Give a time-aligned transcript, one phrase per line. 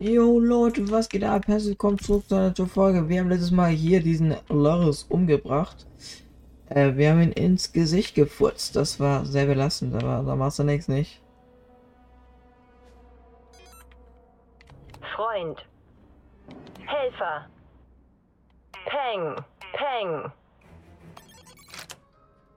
[0.00, 1.48] Jo Leute, was geht ab?
[1.48, 3.08] Herzlich willkommen zurück zu einer neuen Folge.
[3.08, 5.88] Wir haben letztes Mal hier diesen Loris umgebracht.
[6.68, 8.76] Äh, wir haben ihn ins Gesicht gefurzt.
[8.76, 11.20] Das war sehr belastend, aber da machst du nichts nicht.
[15.16, 15.66] Freund.
[16.86, 17.48] Helfer.
[18.86, 19.34] Peng.
[19.72, 20.32] Peng.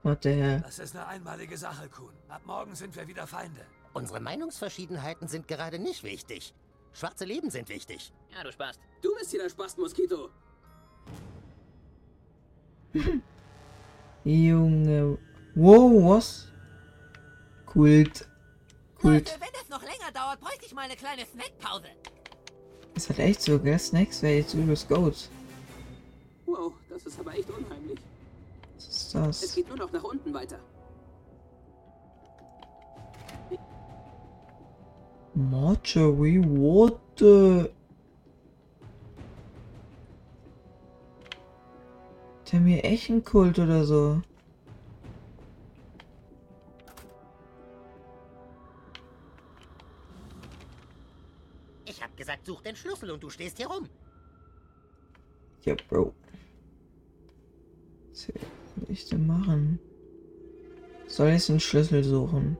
[0.03, 0.61] What the hell?
[0.61, 2.13] Das ist eine einmalige Sache, Kuhn.
[2.29, 3.61] Ab morgen sind wir wieder Feinde.
[3.93, 6.53] Unsere Meinungsverschiedenheiten sind gerade nicht wichtig.
[6.93, 8.11] Schwarze Leben sind wichtig.
[8.35, 8.79] Ja, du Spast.
[9.01, 10.29] Du bist hier der Spast-Moskito.
[14.23, 15.17] Junge.
[15.55, 16.47] Wow, was?
[17.65, 18.27] Kult.
[18.99, 19.29] Kult.
[19.29, 21.87] Leute, wenn es noch länger dauert, bräuchte ich mal eine kleine Snackpause.
[22.95, 23.79] Ist halt echt so, gell?
[23.79, 25.29] Snacks wäre jetzt übelst gut.
[26.45, 27.99] Wow, das ist aber echt unheimlich.
[28.75, 29.55] Was ist Es das?
[29.55, 30.59] geht nur noch nach unten weiter.
[35.33, 37.69] Mortuary Water.
[42.51, 44.21] Der mir echt ein Kult oder so.
[51.85, 53.87] Ich hab gesagt, such den Schlüssel und du stehst hier rum.
[55.63, 56.13] Ja, Bro.
[58.09, 58.35] Was soll
[58.89, 59.79] ich denn machen?
[61.07, 62.57] Soll ich den Schlüssel suchen?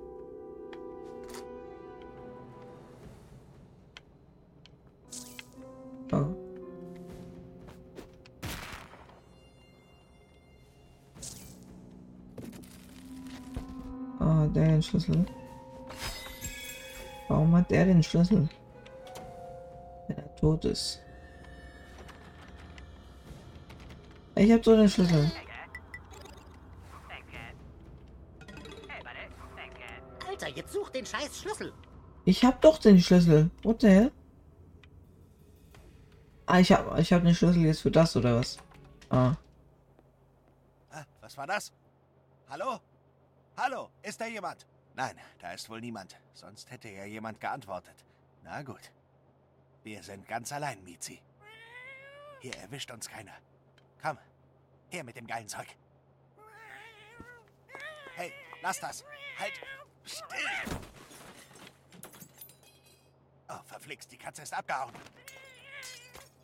[6.12, 6.36] Oh.
[14.20, 15.26] Ah, der den Schlüssel.
[17.28, 18.50] Warum hat der den Schlüssel?
[20.08, 21.02] Wenn er tot ist.
[24.36, 25.32] Ich hab so den Schlüssel.
[30.28, 31.72] Alter, jetzt such den scheiß Schlüssel.
[32.26, 33.50] Ich hab doch den Schlüssel.
[33.64, 34.12] What the hell?
[36.54, 38.58] Ah, ich hab, ich hab den Schlüssel jetzt für das oder was?
[39.10, 39.38] Ah,
[41.22, 41.72] was war das?
[42.50, 42.82] Hallo?
[43.56, 44.68] Hallo, ist da jemand?
[44.94, 46.20] Nein, da ist wohl niemand.
[46.34, 48.04] Sonst hätte ja jemand geantwortet.
[48.44, 48.92] Na gut.
[49.84, 51.22] Wir sind ganz allein, Mizi.
[52.42, 53.32] Hier erwischt uns keiner.
[54.02, 54.18] Komm,
[54.90, 55.68] her mit dem geilen Zeug.
[58.16, 59.06] Hey, lass das.
[59.40, 59.54] Halt.
[60.04, 60.80] Still.
[63.48, 64.92] Oh, verflixt, die Katze ist abgehauen.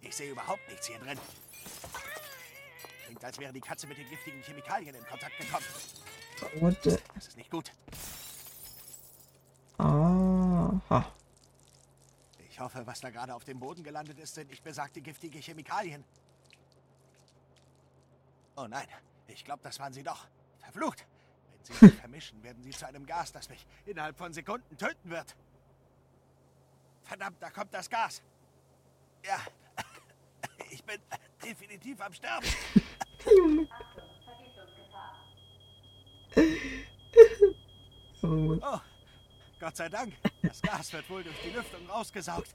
[0.01, 1.19] Ich sehe überhaupt nichts hier drin.
[3.05, 5.65] Klingt, als wäre die Katze mit den giftigen Chemikalien in Kontakt gekommen.
[6.59, 6.97] What the...
[7.15, 7.71] Das ist nicht gut.
[9.77, 11.11] Aha.
[12.49, 16.03] Ich hoffe, was da gerade auf dem Boden gelandet ist, sind nicht besagte giftige Chemikalien.
[18.55, 18.87] Oh nein,
[19.27, 20.27] ich glaube, das waren sie doch.
[20.59, 21.05] Verflucht!
[21.51, 25.09] Wenn sie sich vermischen, werden sie zu einem Gas, das mich innerhalb von Sekunden töten
[25.09, 25.35] wird.
[27.03, 28.23] Verdammt, da kommt das Gas.
[29.23, 29.39] Ja,
[30.71, 30.99] ich bin
[31.43, 32.47] definitiv am Sterben.
[38.23, 38.79] Oh, Oh,
[39.59, 40.13] Gott sei Dank.
[40.41, 42.53] Das Gas wird wohl durch die Lüftung rausgesaugt.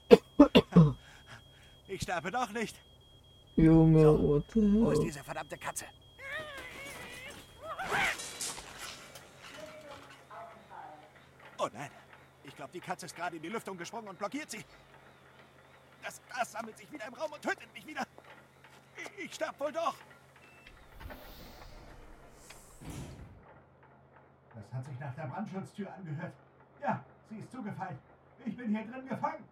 [1.87, 2.75] Ich sterbe doch nicht.
[3.55, 5.85] Junge, the Wo ist diese verdammte Katze?
[11.57, 11.89] Oh nein.
[12.43, 14.63] Ich glaube, die Katze ist gerade in die Lüftung gesprungen und blockiert sie.
[16.03, 18.05] Das Gas sammelt sich wieder im Raum und tötet mich wieder.
[18.97, 19.95] Ich, ich sterb wohl doch.
[24.53, 26.33] Das hat sich nach der Brandschutztür angehört.
[26.81, 27.97] Ja, sie ist zugefallen.
[28.45, 29.45] Ich bin hier drin gefangen.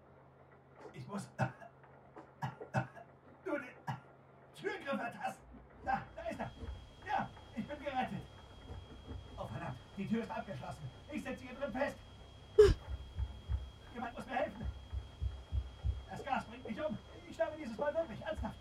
[0.94, 1.30] Ich muss
[3.46, 3.98] nur den
[4.60, 5.60] Türgriff ertasten.
[5.86, 6.52] Da, da ist er.
[7.08, 8.22] Ja, ich bin gerettet.
[9.38, 10.92] Oh verdammt, die Tür ist abgeschlossen.
[11.12, 11.98] Ich sitze hier drin fest.
[13.94, 14.71] Jemand muss mir helfen.
[16.72, 16.98] Mich um.
[17.28, 18.56] Ich sterbe dieses Mal wirklich ernsthaft.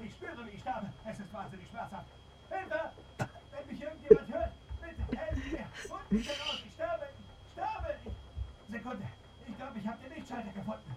[0.00, 0.92] Ich spüre, wie ich sterbe.
[1.06, 2.06] Es ist wahnsinnig schmerzhaft.
[2.50, 2.90] Hilfe!
[3.18, 5.66] Wenn mich irgendjemand hört, bitte helfen mir.
[5.88, 6.58] Holt mich heraus.
[6.66, 7.06] Ich sterbe.
[7.14, 7.94] Ich sterbe.
[8.04, 8.72] Ich...
[8.74, 9.06] Sekunde.
[9.46, 10.96] Ich glaube, ich habe den Lichtschalter gefunden.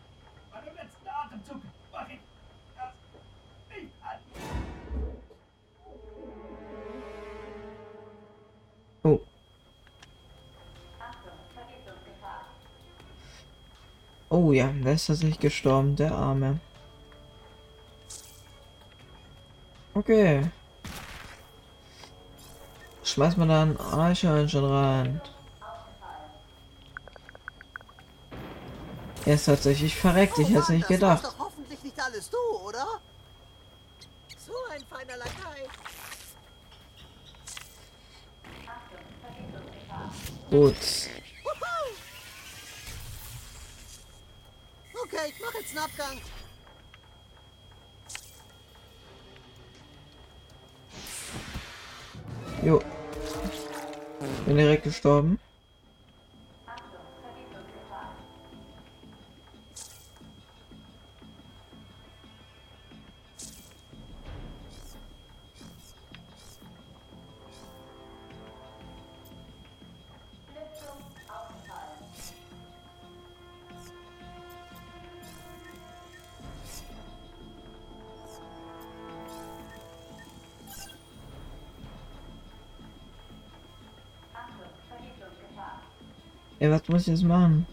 [0.52, 2.20] Bei dem letzten Atemzug mach ich
[14.32, 16.62] Oh ja, der ist tatsächlich gestorben, der Arme.
[19.94, 20.50] Okay.
[23.04, 25.22] Schmeiß mal da ein Eichhörnchen rein.
[29.26, 31.26] Er ist tatsächlich verreckt, ich hätte es nicht das gedacht.
[31.26, 32.88] doch hoffentlich nicht alles du, oder?
[34.38, 35.68] So ein feiner Lakai.
[40.50, 41.21] Gut.
[45.61, 46.22] Okay, ich mach jetzt einen Abgang.
[52.63, 52.81] Jo.
[54.46, 55.40] Bin direkt gestorben.
[86.61, 87.66] Ey, was muss ich jetzt machen?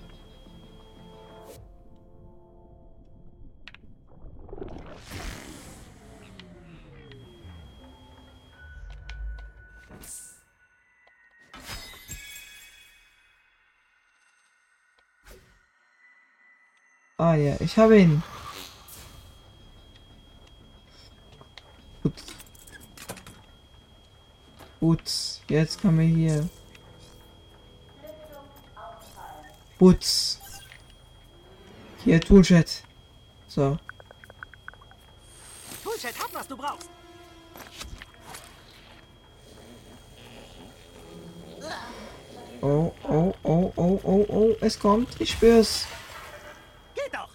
[17.18, 18.22] Ah ja, ich habe ihn.
[22.02, 22.12] Gut.
[24.80, 25.02] Gut,
[25.48, 26.48] jetzt kommen wir hier.
[29.78, 30.40] Putz.
[32.04, 32.82] Hier, Toolchat.
[33.46, 33.78] So.
[35.84, 36.90] Bullshit, hab, was du brauchst.
[42.60, 45.86] Oh, oh, oh, oh, oh, oh, es kommt, ich spür's.
[46.96, 47.28] Geht doch.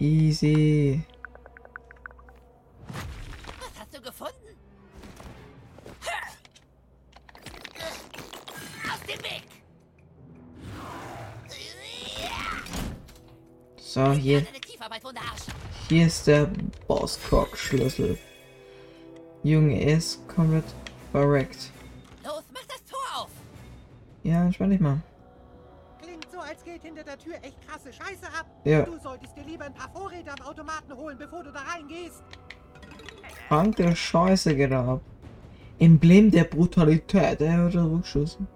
[0.00, 1.04] Easy.
[3.58, 4.56] Was hast du gefunden?
[8.82, 9.42] Aus dem Weg!
[13.76, 14.46] So, hier,
[15.88, 16.50] hier ist der
[16.88, 18.18] Bosscock-Schlüssel.
[19.42, 20.64] Junge, er ist komplett
[21.12, 21.70] verreckt.
[22.24, 23.30] Los, mach das Tor auf!
[24.22, 25.02] Ja, entspann dich mal.
[27.90, 28.46] Krasse Scheiße ab.
[28.64, 28.82] Ja.
[28.82, 32.22] Du solltest dir lieber ein paar Vorräte am Automaten holen, bevor du da reingehst.
[33.48, 35.00] Kranke Scheiße geht ab.
[35.78, 38.46] Emblem der Brutalität, er wird zurückgeschossen.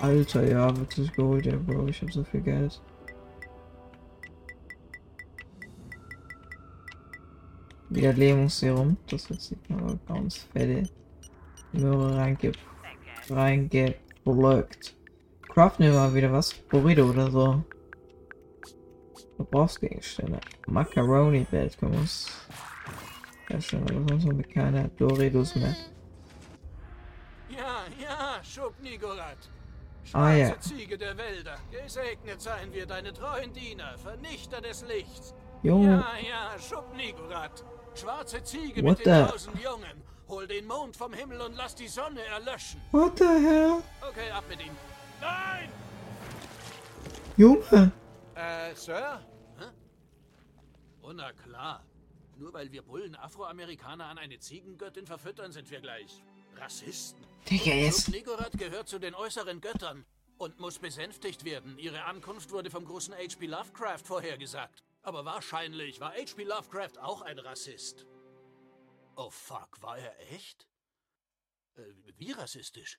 [0.00, 2.80] Alter, ja, wirklich geholt, ey, Bro, ich hab so viel Geld.
[7.88, 10.82] Wiederlebungsserum, das wird sich aber ganz fette
[11.72, 12.52] Möhre reinge
[13.30, 14.96] reingeblöckt.
[15.56, 17.64] Craften wir mal wieder was, Burrito oder so.
[19.36, 20.38] Verbrauchsgegenstände.
[20.66, 22.46] Macaroni Belt können wir uns
[23.48, 25.74] herstellen, aber sonst haben wir keine Doritos mehr.
[27.48, 29.38] Ja, ja, Schubnigorat.
[30.12, 30.48] Ah, ja.
[30.48, 31.56] Schwarze Ziege der Wälder.
[31.70, 35.34] Gesegnet seien wir, deine treuen Diener, Vernichter des Lichts.
[35.62, 37.64] Junge, Ja, ja, Schubnigorat.
[37.94, 40.02] Schwarze Ziege What mit den tausend Jungen.
[40.28, 42.78] Hol den Mond vom Himmel und lass die Sonne erlöschen.
[42.92, 43.82] what the hell?
[44.06, 44.76] Okay, ab mit ihm.
[45.20, 45.70] Nein!
[47.36, 47.92] Junge,
[48.34, 49.20] Äh, Sir?
[49.58, 49.64] Hä?
[51.02, 51.84] Oh, na klar.
[52.36, 56.22] Nur weil wir Bullen Afroamerikaner an eine Ziegengöttin verfüttern, sind wir gleich
[56.56, 57.24] Rassisten.
[57.50, 58.04] Digga, jetzt.
[58.06, 60.04] Schubnigorat gehört zu den äußeren Göttern
[60.38, 61.78] und muss besänftigt werden.
[61.78, 63.46] Ihre Ankunft wurde vom großen H.P.
[63.46, 64.82] Lovecraft vorhergesagt.
[65.02, 66.44] Aber wahrscheinlich war H.P.
[66.44, 68.04] Lovecraft auch ein Rassist.
[69.16, 70.66] Oh fuck, war er echt?
[71.76, 71.82] Äh,
[72.18, 72.98] wie rassistisch?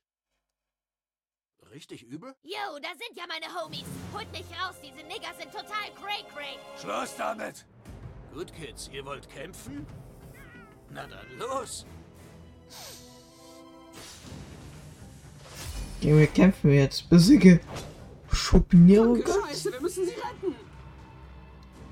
[1.71, 2.33] Richtig übel?
[2.43, 3.85] Yo, da sind ja meine Homies.
[4.13, 6.57] Holt mich raus, diese Nigger sind total cray-cray.
[6.79, 7.65] Schluss damit!
[8.33, 9.85] Gut, Kids, ihr wollt kämpfen?
[10.89, 11.85] Na dann los!
[15.99, 17.09] Wir kämpfen wir jetzt.
[17.09, 17.59] Besiege.
[18.51, 20.55] Danke, Scheiße, wir müssen sie retten.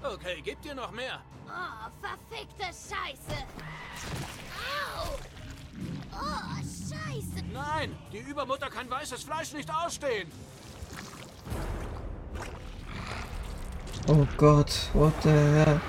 [0.04, 1.22] Okay, gebt ihr noch mehr?
[1.48, 3.44] Oh, verfickte Scheiße.
[6.16, 7.46] Oh, Scheiße.
[7.54, 10.30] Nein, die Übermutter kann weißes Fleisch nicht ausstehen.
[14.08, 15.82] Oh Gott, what the hell?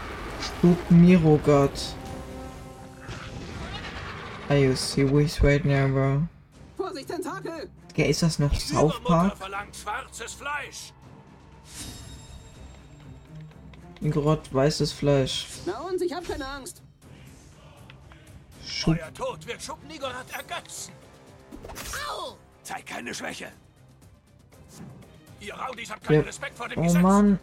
[0.60, 1.94] Schubniro Gott.
[4.48, 6.22] Are you serious right now, bro?
[6.76, 7.68] Vorsicht, Tentakel.
[7.90, 9.36] Digga, ist das noch Die South Übermutter Park?
[9.36, 10.92] verlangt schwarzes Fleisch.
[14.10, 15.46] Grott, weißes Fleisch.
[15.66, 16.82] Na und, ich hab keine Angst.
[18.66, 18.96] Schub.
[18.98, 20.92] Euer Tod wird Schubnigorat ergötzen.
[22.08, 22.36] Au.
[22.62, 23.52] Zeig keine Schwäche!
[25.40, 26.22] Ihr Raudis habt keinen Ja.
[26.22, 27.02] Respekt vor dem Oh Gesetz.
[27.02, 27.38] Mann.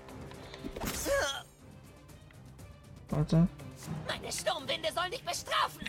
[3.10, 3.48] Warte.
[4.08, 5.88] Meine Sturmwinde sollen dich bestrafen.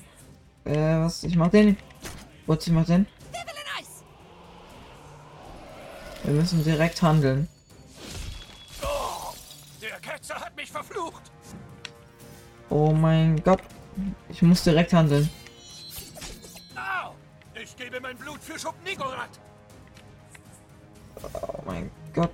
[0.64, 1.24] Äh, was?
[1.24, 1.76] Ich mach den.
[2.46, 3.06] Warte, ich mach den.
[6.24, 7.48] Wir müssen direkt handeln.
[8.82, 9.34] Oh,
[9.82, 11.20] der Ketzer hat mich verflucht.
[12.70, 13.60] Oh mein Gott.
[14.28, 15.28] Ich muss direkt handeln.
[17.54, 19.30] Ich gebe mein Blut für Schub Nigorat.
[21.22, 22.30] Oh mein Gott.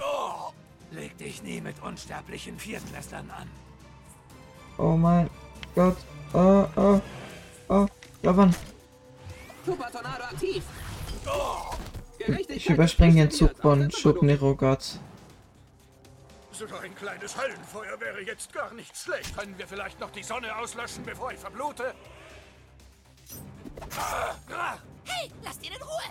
[0.00, 0.52] Oh,
[0.90, 3.50] leg dich nie mit unsterblichen Viertklässlern an.
[4.78, 5.28] Oh mein
[5.74, 5.96] Gott.
[6.32, 7.00] Oh, oh,
[7.68, 7.86] oh.
[8.22, 8.54] Javan.
[9.66, 10.62] Super Tornado aktiv.
[12.48, 14.22] Ich überspringe den Zug von Schub
[16.68, 19.36] So ein kleines Höllenfeuer wäre jetzt gar nicht schlecht.
[19.36, 21.94] Können wir vielleicht noch die Sonne auslöschen, bevor ich verblute?
[25.04, 26.04] Hey, lasst ihn in Ruhe!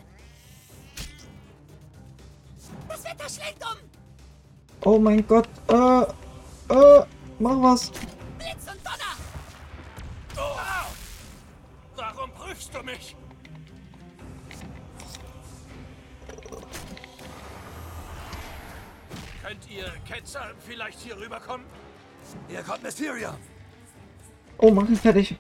[2.88, 3.78] Das Wetter schlägt um!
[4.82, 5.48] Oh mein Gott.
[5.70, 6.02] Äh,
[6.74, 7.06] äh,
[7.40, 7.90] mach was.
[7.90, 9.16] Blitz und Donner!
[10.38, 10.60] Oh.
[11.96, 13.16] Warum prüfst du mich?
[19.44, 21.66] Könnt ihr Ketzer vielleicht hier rüberkommen?
[22.48, 23.36] Hier kommt Mysterion.
[24.58, 25.36] Oh, mach ihn fertig.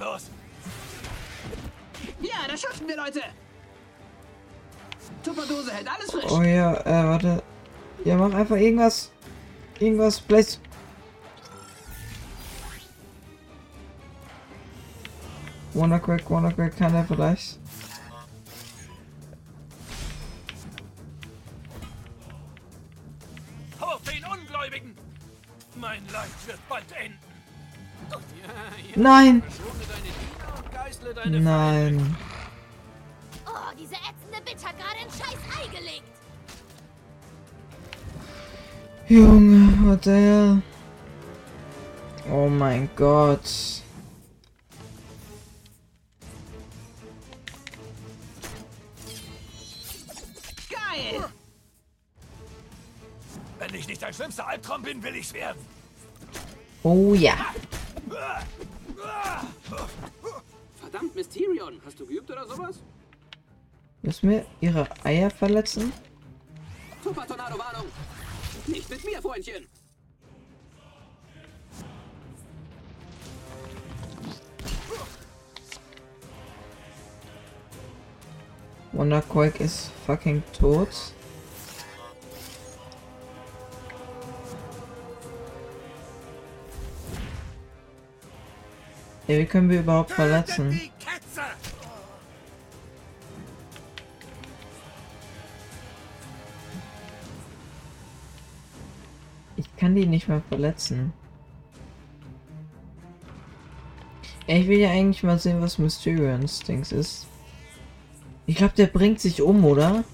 [0.00, 0.30] Los,
[2.20, 3.20] Ja, das schaffen wir, Leute.
[5.22, 6.30] Tupperdose hält alles frisch.
[6.30, 7.42] Oh ja, äh, warte.
[8.04, 9.12] Ja, mach einfach irgendwas.
[9.78, 10.20] Irgendwas.
[10.20, 10.60] Place.
[15.72, 17.58] Wonder Crack, Wonder Crack kann er vielleicht.
[24.38, 24.94] Ungläubigen!
[25.76, 27.18] Mein Leid wird bald enden.
[28.94, 29.42] Nein!
[31.24, 32.16] Nein.
[33.46, 36.02] Oh, diese ätzende Bitch hat gerade ein scheiß Ei gelegt!
[39.08, 40.62] Junge, what the hell?
[42.30, 43.82] Oh mein Gott.
[54.66, 55.60] Albtraum bin, will ich's werden.
[56.82, 57.54] Oh ja.
[60.80, 61.80] Verdammt, Mysterion.
[61.84, 62.80] Hast du geübt oder sowas?
[64.02, 65.92] Müssen wir ihre Eier verletzen?
[67.02, 67.86] Super Tornado Warnung.
[68.66, 69.66] Nicht mit mir, Freundchen.
[78.92, 80.88] Wonder Quake ist fucking tot.
[89.28, 90.80] Ja, wie können wir überhaupt verletzen?
[99.56, 101.12] Ich kann die nicht mehr verletzen.
[104.46, 107.26] Ja, ich will ja eigentlich mal sehen, was Mysterions Dings ist.
[108.46, 110.04] Ich glaube, der bringt sich um, oder?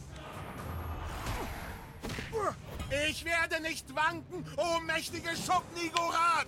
[3.11, 6.47] Ich werde nicht wanken, o mächtige Schubnigorat!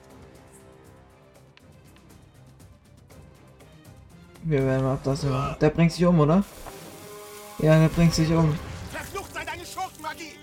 [4.47, 5.57] Wir werden mal das machen.
[5.59, 6.45] Der bringt sich um, oder?
[7.61, 8.55] Ja, der bringt sich um.
[8.91, 10.35] Verflucht sei deine Schurkenmagie!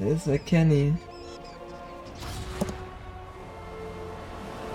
[0.00, 0.94] Das ist der Kenny.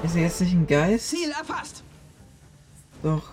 [0.03, 1.09] Ist er jetzt nicht ein Geist?
[1.09, 1.83] Ziel erfasst.
[3.03, 3.29] Doch.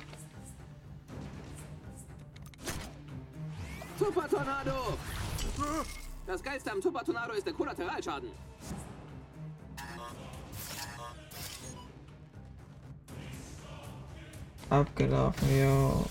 [3.98, 4.98] Super Tornado.
[6.26, 8.28] Das Geilste am Super Tornado ist der Kollateralschaden.
[14.70, 16.04] Abgelaufen, jo.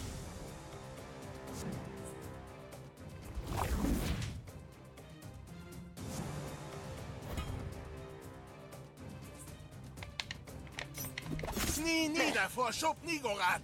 [11.76, 13.62] Knie nieder vor Schubnigorat!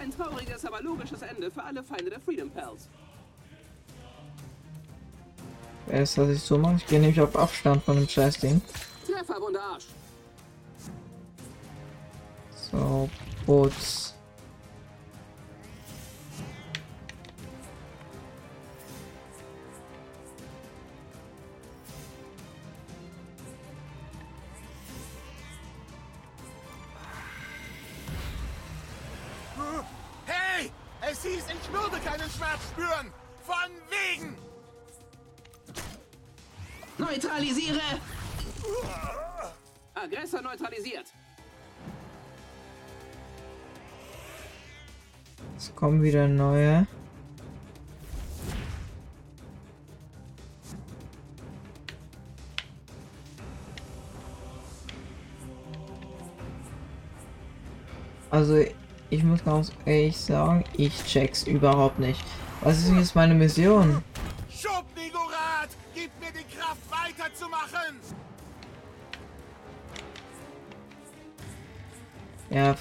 [0.00, 2.88] Ein trauriges, aber logisches Ende für alle Feinde der Freedom Pals.
[5.86, 6.76] Wer ist, dass ich so mache?
[6.76, 8.60] Ich gehe nämlich auf Abstand von dem Scheißding.
[9.18, 9.86] Treffer, wunder Arsch.
[12.70, 13.10] So,
[13.44, 14.14] Putz.
[30.26, 30.70] Hey!
[31.00, 33.12] Es hieß, ich würde keinen Schmerz spüren!
[33.44, 33.56] Von
[33.90, 34.36] wegen!
[36.98, 37.80] Neutralisiere!
[39.94, 41.06] Aggressor neutralisiert.
[45.56, 46.86] Es kommen wieder neue.
[58.30, 58.62] Also
[59.10, 62.22] ich muss ganz ehrlich sagen, ich check's überhaupt nicht.
[62.60, 64.02] Was ist jetzt meine Mission?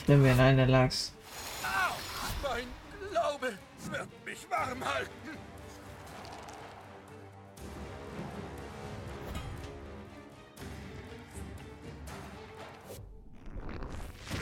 [0.08, 1.12] Ja, Flimbe, nein, der lag's.
[1.64, 1.94] Au!
[2.42, 2.68] Mein
[3.12, 3.58] Glaube
[3.92, 5.12] wird mich warm halten.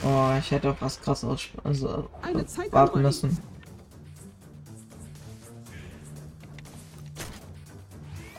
[0.04, 3.36] Oh, ich hätte auch was krasses also, Eine Zeit warten müssen.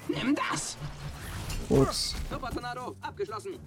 [0.07, 0.77] Nimm das!
[1.67, 1.91] Gut.
[1.91, 3.59] Super Tornado, abgeschlossen.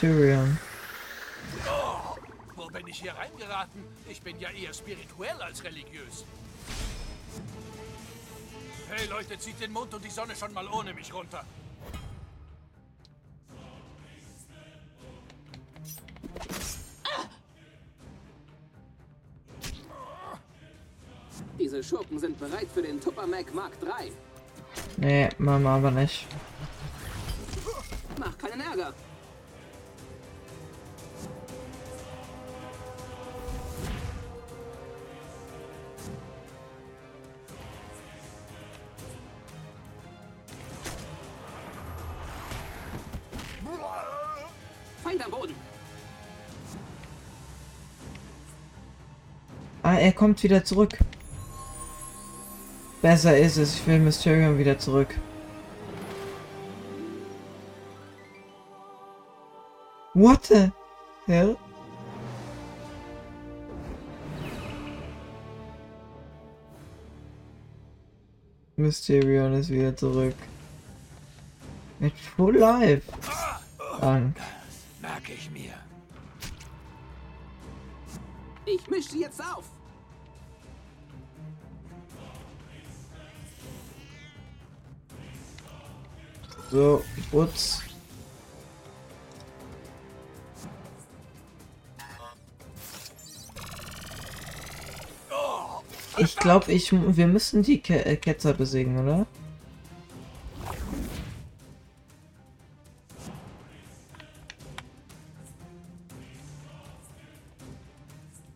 [0.00, 0.56] Mysterion.
[1.66, 2.16] Oh,
[2.54, 3.82] wo bin ich hier reingeraten?
[4.08, 6.24] Ich bin ja eher spirituell als religiös.
[8.90, 11.44] Hey Leute, zieht den Mond und die Sonne schon mal ohne mich runter.
[21.58, 24.12] Diese Schurken sind bereit für den Tuppermac Mark III.
[24.96, 26.24] Nee, Mama aber nicht.
[28.16, 28.94] Mach keinen Ärger.
[50.18, 50.98] Kommt wieder zurück.
[53.00, 55.14] Besser ist es, ich will Mysterion wieder zurück.
[60.14, 60.72] What the
[61.26, 61.56] hell?
[68.74, 70.34] Mysterion ist wieder zurück.
[72.00, 73.02] Mit Full Life.
[74.00, 74.36] Dank.
[75.00, 75.74] Merke ich mir.
[78.66, 79.77] Ich misch sie jetzt auf.
[86.70, 87.82] So, putz.
[96.18, 99.26] Ich glaube, ich, wir müssen die Ke äh, Ketzer besiegen, oder?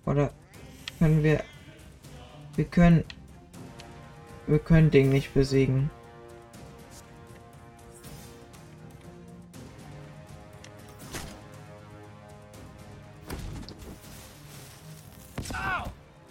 [0.04, 0.32] Oder
[0.98, 1.44] können wir...
[2.56, 3.04] Wir können...
[4.46, 5.90] Wir können Ding nicht besiegen.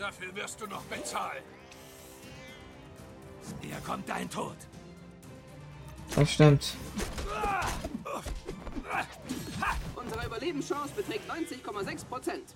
[0.01, 1.43] Dafür wirst du noch bezahlen.
[3.61, 4.55] Hier kommt dein Tod.
[6.15, 6.73] Das stimmt.
[9.95, 12.55] Unsere Überlebenschance beträgt 90,6 Prozent.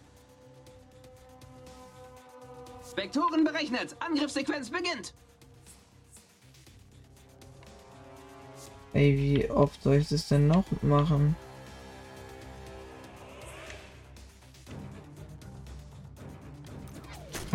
[2.96, 3.96] Vektoren berechnet.
[4.00, 5.14] Angriffssequenz beginnt.
[8.94, 11.36] Ey, wie oft soll ich das denn noch machen?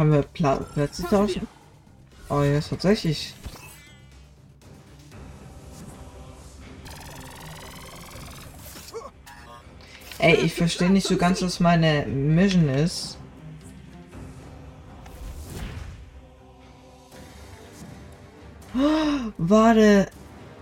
[0.01, 1.47] Haben wir Pla Plätze tauschen?
[2.31, 3.35] Oh ja, tatsächlich.
[10.19, 13.19] Ey, ich verstehe nicht so ganz, was meine Mission ist.
[18.75, 20.09] Oh, warte.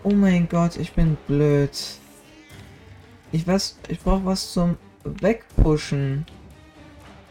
[0.02, 1.70] Oh mein Gott, ich bin blöd.
[3.30, 6.26] Ich weiß, ich brauche was zum Wegpushen.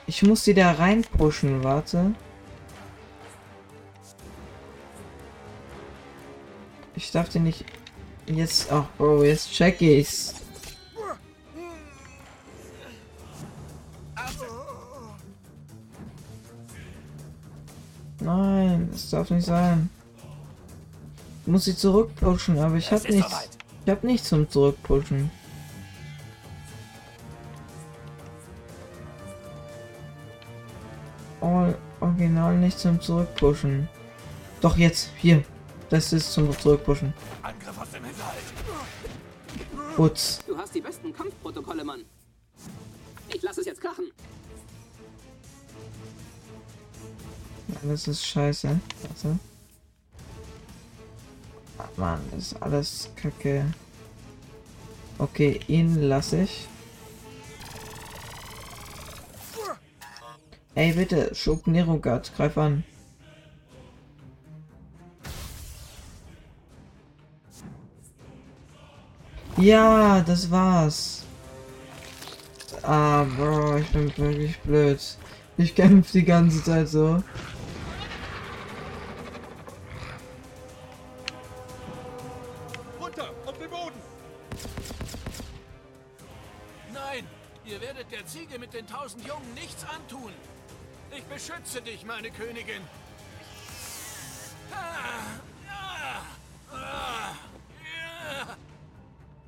[0.08, 2.16] Ich muss die da reinpushen, warte.
[6.96, 7.66] Ich darf die nicht...
[8.26, 8.72] Jetzt...
[8.72, 10.34] Ach, Bro, jetzt check ich's.
[18.20, 19.90] Nein, das darf nicht sein.
[21.42, 23.50] Ich muss sie zurückpushen, aber ich hab nichts.
[23.86, 25.32] Ich hab nichts zum Zurückpushen.
[32.78, 33.90] Nicht zum Zurückpushen.
[34.62, 35.44] Doch jetzt, hier.
[35.90, 37.14] Das ist zum Zurückpushen.
[37.42, 38.44] Angriff aus dem Hinterhalt.
[39.96, 40.40] Putz.
[40.46, 42.04] Du hast die besten Kampfprotokolle, Mann.
[43.34, 44.12] Ich lasse es jetzt krachen.
[47.84, 48.80] Das ist scheiße.
[49.02, 49.40] Warte.
[51.96, 53.66] Mann, das ist alles kacke.
[55.18, 56.68] Okay, ihn lasse ich.
[60.78, 62.84] Ey, bitte, Schub Nerogat, greif an.
[69.58, 71.24] Ja, das war's.
[72.84, 75.00] Ah, Bro, ich bin wirklich blöd.
[75.58, 77.24] Ich kämpfe die ganze Zeit so.
[91.68, 92.82] Ich beschütze dich, meine Königin.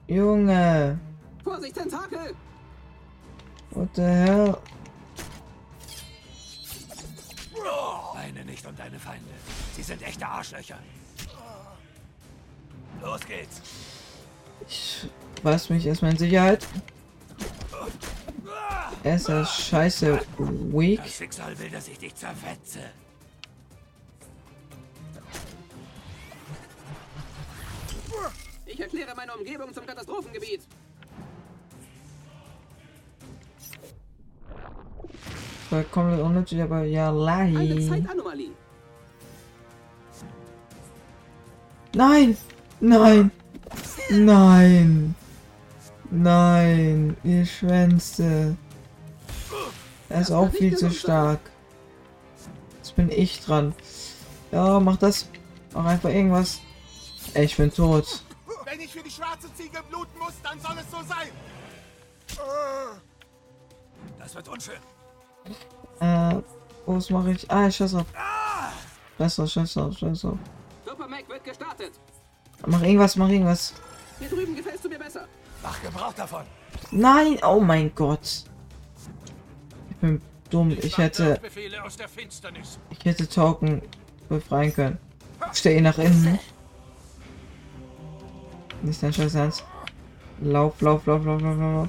[0.08, 1.00] Junge,
[1.46, 2.36] Vorsicht, Tentakel!
[3.72, 4.58] what the hell?
[8.14, 9.24] Weine nicht um deine Feinde.
[9.78, 10.80] Sie sind echte Arschlöcher.
[13.02, 13.62] Los geht's.
[14.68, 15.08] Ich
[15.42, 16.68] weiß mich erstmal in Sicherheit.
[19.04, 21.02] Er ist ja scheiße weak.
[21.04, 22.80] Das Schicksal will, dass ich dich zerfetze.
[28.66, 30.62] Ich erkläre meine Umgebung zum Katastrophengebiet.
[35.70, 37.88] War komplett unnötig, aber ja, Eine Lahi.
[37.88, 38.52] Zeitanomalie.
[41.94, 42.38] Nein!
[42.80, 43.32] Nein!
[44.10, 45.16] Nein!
[46.12, 47.16] Nein!
[47.24, 48.58] Ihr Schwänze!
[50.10, 51.40] Er ist auch viel zu stark.
[52.78, 53.76] Jetzt bin ich dran.
[54.52, 55.28] Ja, mach das.
[55.74, 56.60] Mach einfach irgendwas.
[57.36, 58.24] Ey, ich bin tot.
[58.66, 61.30] Wenn ich für die schwarze Ziege bluten muss, dann soll es so sein.
[64.18, 64.76] Das wird unschön.
[66.00, 66.42] Äh,
[66.86, 67.50] was mache ich?
[67.52, 68.06] Ah, ich scheiß auf.
[69.18, 70.38] Scheiß auf, scheiß auf, scheiß auf.
[70.86, 71.92] Super Mac wird gestartet.
[72.66, 73.74] Mach irgendwas, mach irgendwas.
[74.20, 75.28] Hier drüben gefällst du mir besser.
[75.64, 76.44] Mach Gebrauch davon.
[76.92, 77.38] Nein!
[77.44, 78.46] Oh mein Gott!
[79.90, 80.72] Ich bin dumm.
[80.72, 81.40] Ich hätte.
[82.90, 83.82] Ich hätte Token
[84.30, 84.98] befreien können.
[85.54, 86.40] Steh nach innen.
[88.82, 89.64] Nicht dein Scheiß Ernst.
[90.42, 91.74] Lauf, lauf, lauf, lauf, lauf, lauf.
[91.74, 91.88] lauf.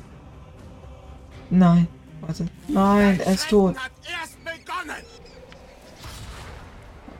[1.50, 1.86] Nein.
[2.20, 2.46] Warte.
[2.68, 3.76] Nein, er ist tot.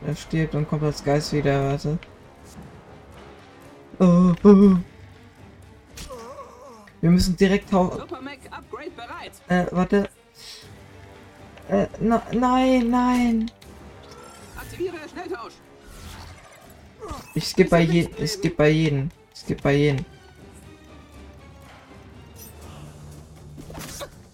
[0.07, 1.71] Er stirbt und kommt als Geist wieder.
[1.71, 1.99] Warte.
[3.99, 4.77] Oh, oh.
[7.01, 9.33] Wir müssen direkt bereit.
[9.49, 10.09] Äh, warte.
[11.69, 13.51] Äh, na, nein, nein.
[14.57, 15.55] Aktiviere Schnelltausch.
[17.35, 18.13] Ich skippe bei jedem.
[18.23, 19.11] Ich skippe bei jedem.
[19.33, 20.05] Ich skippe bei jedem.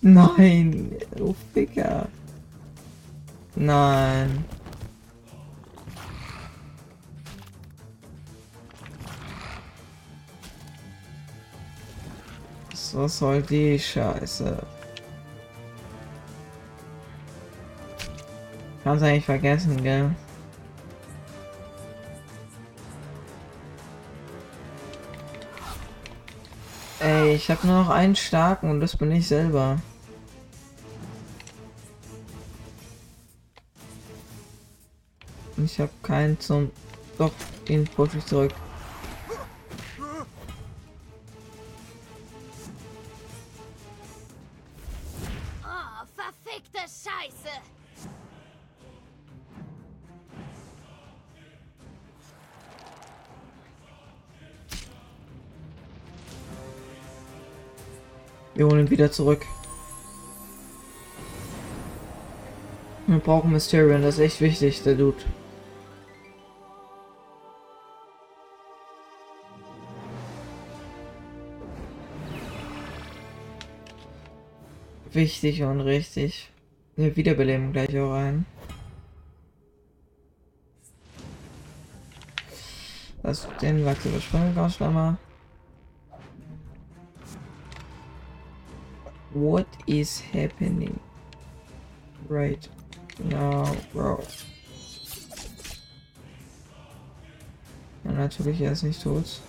[0.00, 2.08] Nein, du Ficker.
[3.54, 4.44] Nein.
[12.94, 14.56] Was soll die Scheiße?
[18.84, 20.14] Kannst eigentlich vergessen, gell?
[27.00, 29.76] Ey, ich habe nur noch einen starken und das bin ich selber.
[35.56, 36.70] Ich habe keinen zum...
[37.18, 37.32] Doch,
[37.68, 38.52] ihn push ich zurück.
[58.96, 59.44] Wieder zurück.
[63.06, 65.22] Wir brauchen Mysterion, das ist echt wichtig, der Dude.
[75.12, 76.50] Wichtig und richtig.
[76.96, 78.46] Wir wiederbeleben gleich auch ein.
[83.22, 85.18] Lass den Lachs überspringen, Grasschlammer.
[89.36, 90.98] What is happening
[92.26, 92.66] right
[93.22, 94.24] now, bro?
[98.02, 99.42] Ja, natürlich, er ist nicht tot.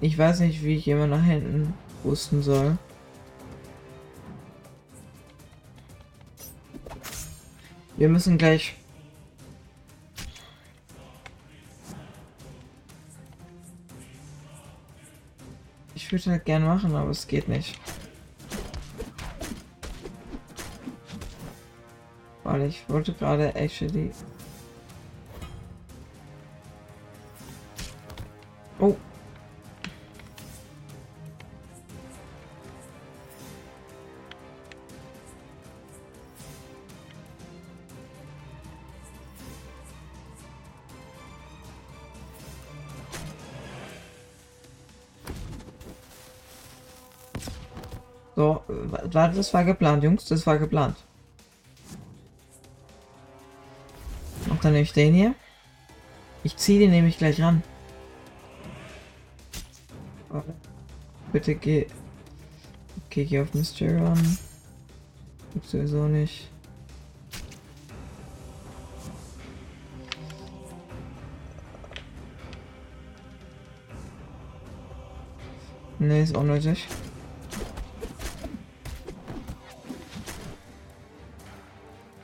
[0.00, 2.76] Ich weiß nicht, wie ich jemand nach hinten pusten soll.
[7.96, 8.79] Wir müssen gleich.
[16.10, 17.78] Ich würde halt gern machen, aber es geht nicht.
[22.42, 24.10] Weil ich wollte gerade actually.
[49.10, 50.96] Äh, warte, das war geplant, Jungs, das war geplant.
[54.46, 55.34] Mach dann nämlich den hier.
[56.42, 57.62] Ich ziehe den nämlich gleich ran.
[61.32, 61.86] Bitte geh.
[63.06, 64.38] Okay, geh auf Mystery ran.
[65.52, 66.48] Gibt sowieso nicht.
[75.98, 76.86] Nee, ist unnötig.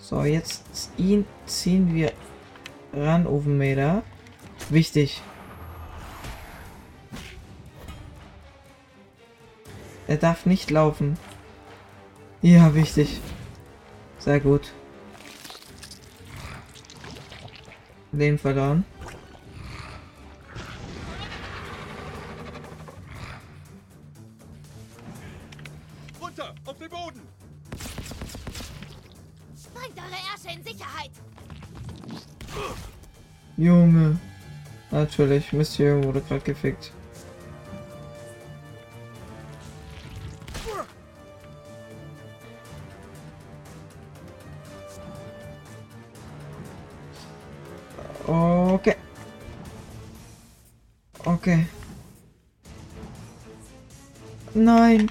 [0.09, 0.62] So, jetzt
[0.99, 2.12] ihn ziehen wir
[2.92, 4.05] ran, Ofenmeter.
[4.71, 5.21] Wichtig.
[10.07, 11.19] Er darf nicht laufen.
[12.40, 13.21] Ja, wichtig.
[14.21, 14.73] Sehr gut.
[18.12, 18.85] Den verloren.
[26.21, 27.36] Runter, auf den Boden!
[29.87, 31.11] Bringt eure Ärsche in Sicherheit.
[33.57, 34.18] Junge.
[34.90, 36.92] Natürlich, Monsieur wurde gerade gefickt.
[48.27, 48.96] Okay.
[51.25, 51.66] Okay.
[54.55, 55.11] Nein.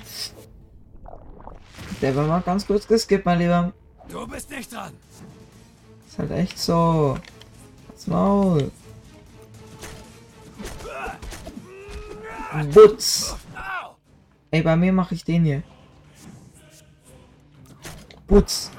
[2.01, 3.73] Der war mal ganz kurz geskippt, mein Lieber.
[4.25, 4.91] Du bist nicht dran.
[6.07, 7.15] Ist halt echt so.
[7.91, 8.71] Das Maul.
[12.73, 13.35] Butz.
[14.49, 15.61] Ey, bei mir mache ich den hier.
[18.25, 18.71] Butz.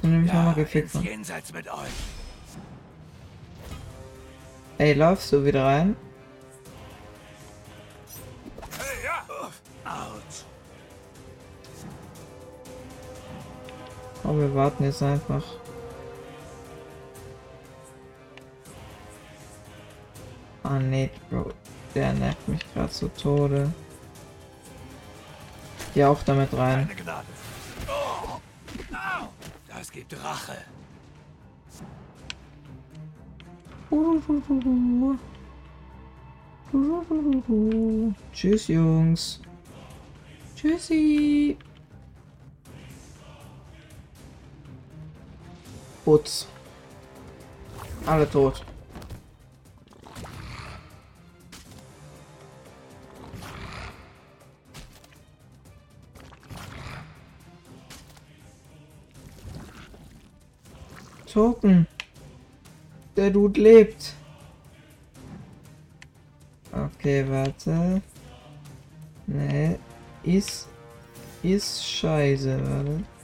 [0.00, 0.94] Und nämlich nochmal gefickt.
[0.94, 1.04] Mann.
[1.04, 1.90] Jenseits mit euch.
[4.78, 5.94] Ey, läufst du wieder rein?
[14.26, 15.42] Oh, wir warten jetzt einfach.
[20.64, 21.52] Ah, nee, Bro.
[21.94, 23.72] Der nervt mich gerade zu Tode.
[25.94, 26.90] Geh auch damit rein.
[27.88, 28.38] Oh.
[29.68, 30.56] Das gibt Rache.
[38.32, 39.40] Tschüss, Jungs.
[40.56, 41.56] Tschüssi.
[46.06, 46.46] Putz.
[48.06, 48.64] Alle tot.
[61.26, 61.88] Token.
[63.16, 64.14] Der Dude lebt.
[66.70, 68.00] Okay, warte.
[69.26, 69.76] Nee.
[70.22, 70.68] Ist.
[71.42, 73.15] Ist scheiße, warte.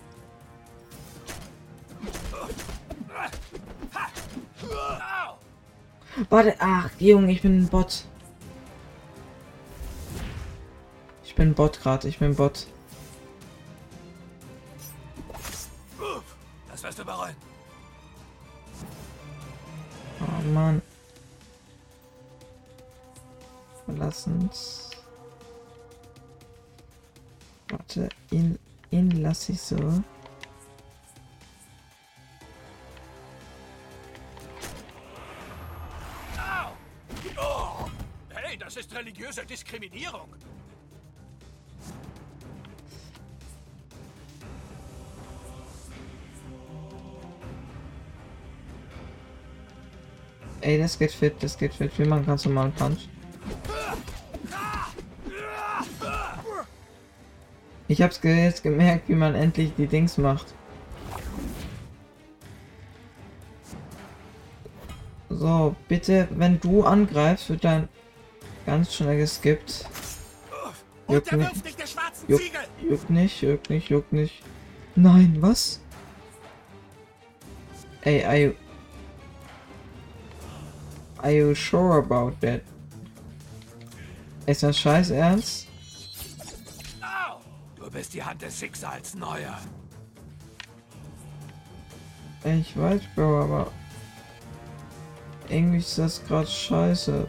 [6.30, 8.04] Warte, ach, Junge, ich bin ein Bot.
[11.24, 12.66] Ich bin Bot gerade, ich bin Bot.
[16.68, 17.36] Das wirst du bereuen.
[20.20, 20.82] Oh Mann.
[23.86, 24.90] Lass uns.
[27.68, 28.58] Warte, ihn,
[28.90, 30.02] ihn lasse ich so.
[39.32, 40.28] Religiöse Diskriminierung.
[50.60, 51.98] Ey, das geht fit, das geht fit.
[51.98, 53.08] Wir machen ganz normalen Punch.
[57.88, 60.46] Ich hab's jetzt gemerkt, wie man endlich die Dings macht.
[65.28, 67.88] So, bitte, wenn du angreifst, wird dann
[68.66, 69.86] ganz schnell geskippt.
[71.08, 71.64] Juckt nicht,
[72.28, 72.42] juckt,
[72.80, 74.42] juckt nicht, juckt nicht, juckt nicht.
[74.94, 75.80] Nein, was?
[78.02, 78.54] Ey, are you...
[81.18, 82.62] Are you sure about that?
[84.46, 85.68] Ist das scheiß ernst?
[87.76, 89.58] Du bist die Hand des Schicksals, Neuer.
[92.44, 93.70] Ich weiß, Bro, aber...
[95.48, 97.28] irgendwie ist das gerade scheiße.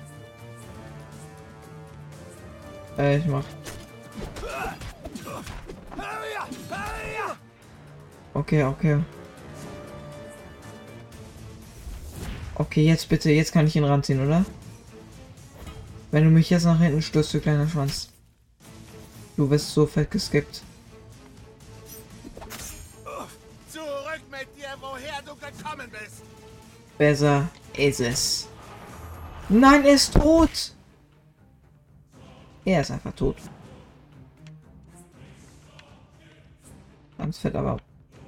[2.97, 3.43] Äh, ich mach.
[8.34, 8.99] Okay, okay.
[12.56, 14.45] Okay, jetzt bitte, jetzt kann ich ihn ranziehen, oder?
[16.12, 18.10] Wenn du mich jetzt nach hinten stößt, du kleiner Schwanz.
[19.36, 20.62] Du wirst so fett geskippt.
[23.71, 26.21] Zurück mit dir, woher du gekommen bist.
[26.97, 28.47] Besser ist es.
[29.49, 30.73] Nein, er ist tot.
[32.65, 33.38] Er ist einfach tot.
[37.17, 37.78] Ganz fett, aber,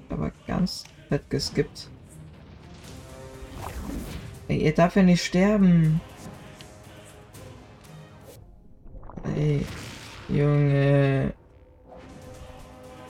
[0.10, 1.90] aber ganz fett geskippt.
[4.48, 6.02] Ey, ihr darf ja nicht sterben.
[9.36, 9.66] Ey,
[10.30, 11.34] Junge.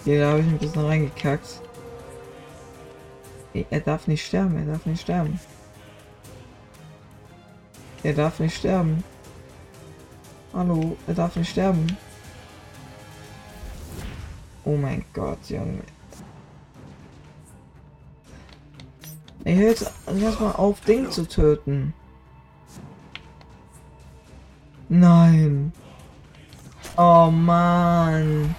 [0.04, 1.62] Hier habe ich ein bisschen reingekackt.
[3.54, 5.40] Ey, er darf nicht sterben, er darf nicht sterben.
[8.04, 9.04] Er darf nicht sterben.
[10.56, 11.86] Hallo, er darf nicht sterben.
[14.64, 15.84] Oh mein Gott, Junge.
[19.44, 21.94] Ey, hör jetzt erstmal auf, Ding zu töten.
[24.88, 25.74] Nein.
[26.96, 28.56] Oh Mann.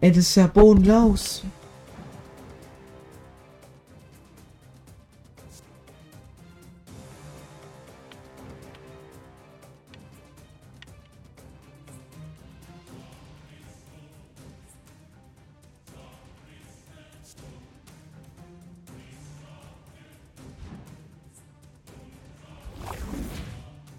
[0.00, 1.44] Ey, das ist ja bodenlos.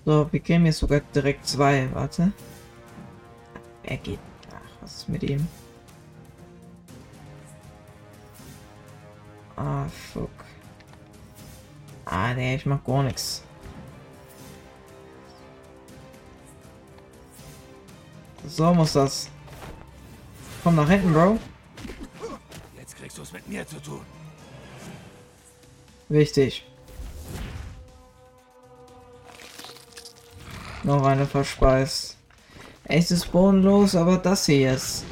[0.10, 1.88] So, wir kriegen jetzt sogar direkt zwei.
[1.94, 2.32] Warte.
[3.84, 4.18] Er geht.
[4.52, 5.48] Ach, was ist mit ihm?
[9.56, 10.32] Ah, fuck.
[12.06, 13.44] Ah, nee, ich mach gar nichts.
[18.48, 19.30] So muss das.
[20.64, 21.38] Komm nach hinten, Bro.
[22.80, 24.02] Jetzt kriegst du es mit mir zu tun.
[26.08, 26.66] Wichtig.
[30.84, 32.18] Noch eine verspeist.
[32.86, 35.04] Echt ist bodenlos, aber das hier ist.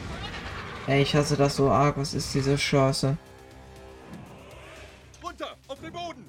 [0.88, 1.98] Ey, ich hasse das so arg.
[1.98, 3.18] Was ist diese Chance?
[5.24, 6.26] Runter, auf den Boden.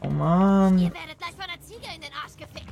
[0.00, 0.78] Oh Mann.
[0.78, 2.68] Ihr werdet gleich von der Ziege in den Arsch gefickt.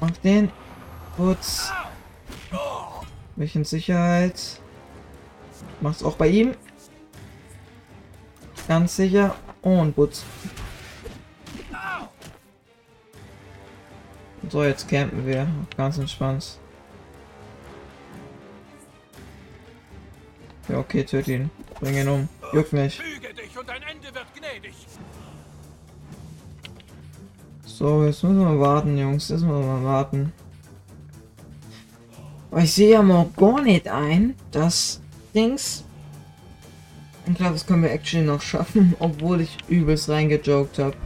[0.00, 0.50] Mach den.
[1.16, 1.70] Putz.
[3.36, 4.60] Mich in Sicherheit.
[5.80, 6.54] Mach's auch bei ihm.
[8.66, 9.34] Ganz sicher.
[9.62, 10.24] Und Putz.
[14.50, 15.46] So, jetzt campen wir.
[15.76, 16.58] Ganz entspannt.
[20.68, 21.50] Ja, okay, töte ihn.
[21.80, 22.28] Bring ihn um.
[22.52, 23.02] Juckt nicht.
[27.64, 29.28] So, jetzt müssen wir warten, Jungs.
[29.28, 30.32] Jetzt müssen wir mal warten.
[32.54, 35.00] Aber ich sehe ja mal gar nicht ein, dass
[35.34, 35.82] Dings.
[37.26, 40.96] Ich glaube, das können wir actually noch schaffen, obwohl ich übelst reingejoked habe.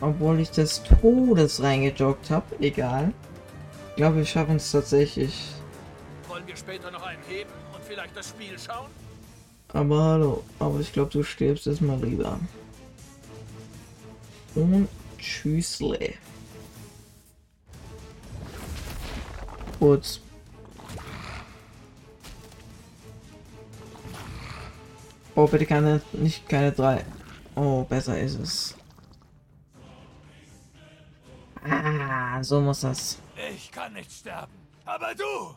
[0.00, 2.46] Obwohl ich des Todes reingejoked habe.
[2.60, 3.12] Egal.
[3.90, 5.34] Ich glaube, wir schaffen es tatsächlich.
[6.28, 8.90] Wollen wir später noch einen heben und vielleicht das Spiel schauen?
[9.72, 10.44] Aber hallo.
[10.60, 12.38] Aber ich glaube, du stirbst jetzt mal lieber.
[14.54, 16.14] Und tschüssle.
[19.84, 20.18] Kurz.
[25.34, 27.04] Oh, bitte keine, nicht keine drei.
[27.54, 28.74] Oh, besser ist es.
[31.62, 33.18] Ah, so muss das.
[33.54, 34.54] Ich kann nicht sterben,
[34.86, 35.54] aber du.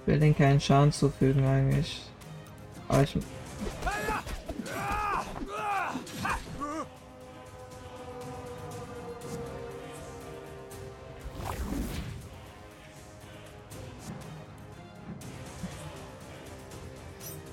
[0.00, 2.00] Ich will den keinen Schaden zufügen eigentlich.
[2.88, 3.14] Aber ich...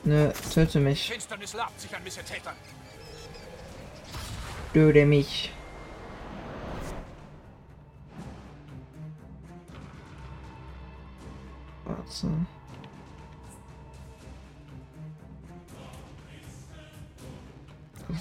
[0.10, 1.08] Nö, töte mich.
[1.08, 2.56] Finsternis labt sich an Missetätern.
[4.74, 5.52] Töte mich.
[11.86, 12.28] Warte.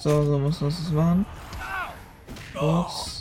[0.00, 1.24] So, so muss das es machen.
[2.54, 3.17] Ups.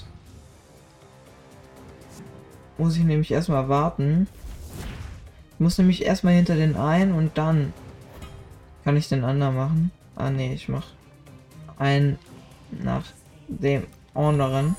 [2.78, 4.28] Muss ich nämlich erstmal warten,
[5.54, 7.74] Ich muss nämlich erstmal hinter den einen und dann
[8.84, 9.92] kann ich den anderen machen.
[10.16, 10.86] Ah nee, ich mach
[11.78, 12.18] einen
[12.72, 13.04] nach
[13.48, 14.76] dem anderen.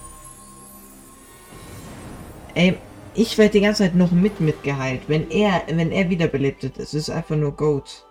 [2.55, 2.77] Ey,
[3.15, 5.03] ich werde die ganze Zeit noch mit mitgeheilt.
[5.09, 8.05] Wenn er, wenn er wiederbelebt wird, es ist einfach nur Goat.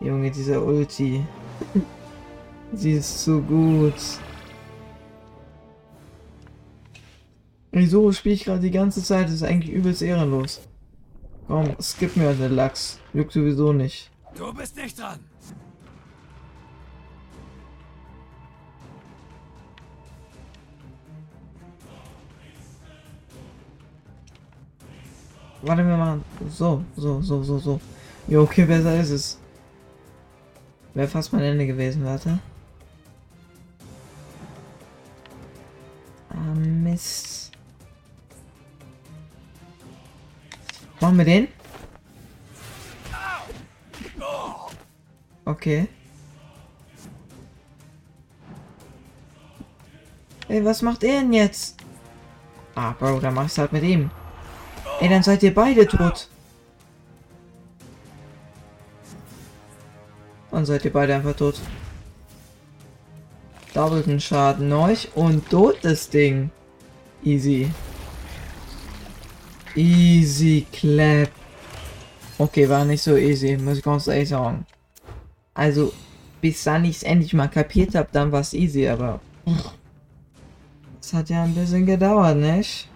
[0.00, 1.24] Junge, dieser Ulti.
[2.72, 3.94] Sie ist so gut.
[7.72, 9.26] Wieso spiele ich gerade die ganze Zeit?
[9.26, 10.60] Das ist eigentlich übelst ehrenlos.
[11.46, 12.98] Komm, skip mir den Lachs.
[13.12, 14.10] Juckt sowieso nicht.
[14.36, 15.20] Du bist nicht dran.
[25.62, 27.80] Warte, wir machen so, so, so, so, so.
[28.28, 29.38] Jo, okay, besser ist es.
[30.94, 32.38] Wäre fast mein Ende gewesen, warte.
[36.30, 37.45] Ah, Mist.
[41.00, 41.48] Machen wir den?
[45.44, 45.88] Okay.
[50.48, 51.76] Ey, was macht er denn jetzt?
[52.74, 54.10] Ah, Bro, dann mach's halt mit ihm.
[55.00, 56.28] Ey, dann seid ihr beide tot.
[60.50, 61.60] Dann seid ihr beide einfach tot.
[63.74, 66.50] Doppelten Schaden euch und tot das Ding.
[67.22, 67.70] Easy.
[69.76, 71.30] Easy clap.
[72.38, 74.66] Okay, war nicht so easy, muss ich ganz ehrlich sagen.
[75.54, 75.92] Also,
[76.40, 79.20] bis dann ich es endlich mal kapiert habe, dann war es easy, aber...
[81.00, 82.88] Es hat ja ein bisschen gedauert, nicht?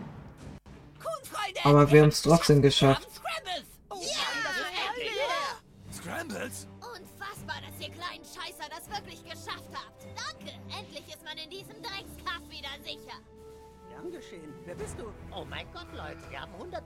[1.64, 3.09] Aber wir haben es trotzdem geschafft.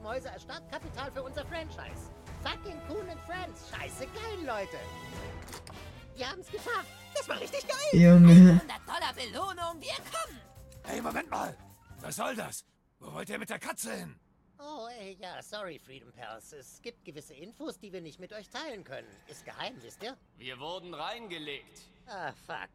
[0.04, 2.12] Mäuse als Startkapital für unser Franchise.
[2.42, 3.70] Fucking Coon and Friends.
[3.70, 4.76] Scheiße geil, Leute.
[6.14, 6.90] Wir haben es geschafft.
[7.14, 8.00] Das war richtig geil.
[8.00, 8.60] Junge.
[8.60, 10.38] 100 Dollar Belohnung, wir kommen.
[10.84, 11.56] Hey, Moment mal.
[12.02, 12.66] Was soll das?
[13.00, 14.20] Wo wollt ihr mit der Katze hin?
[14.58, 16.52] Oh, ey, ja, sorry, Freedom Pals.
[16.52, 19.08] Es gibt gewisse Infos, die wir nicht mit euch teilen können.
[19.26, 20.18] Ist geheim, wisst ihr?
[20.36, 21.80] Wir wurden reingelegt.
[22.06, 22.68] Ah, fuck.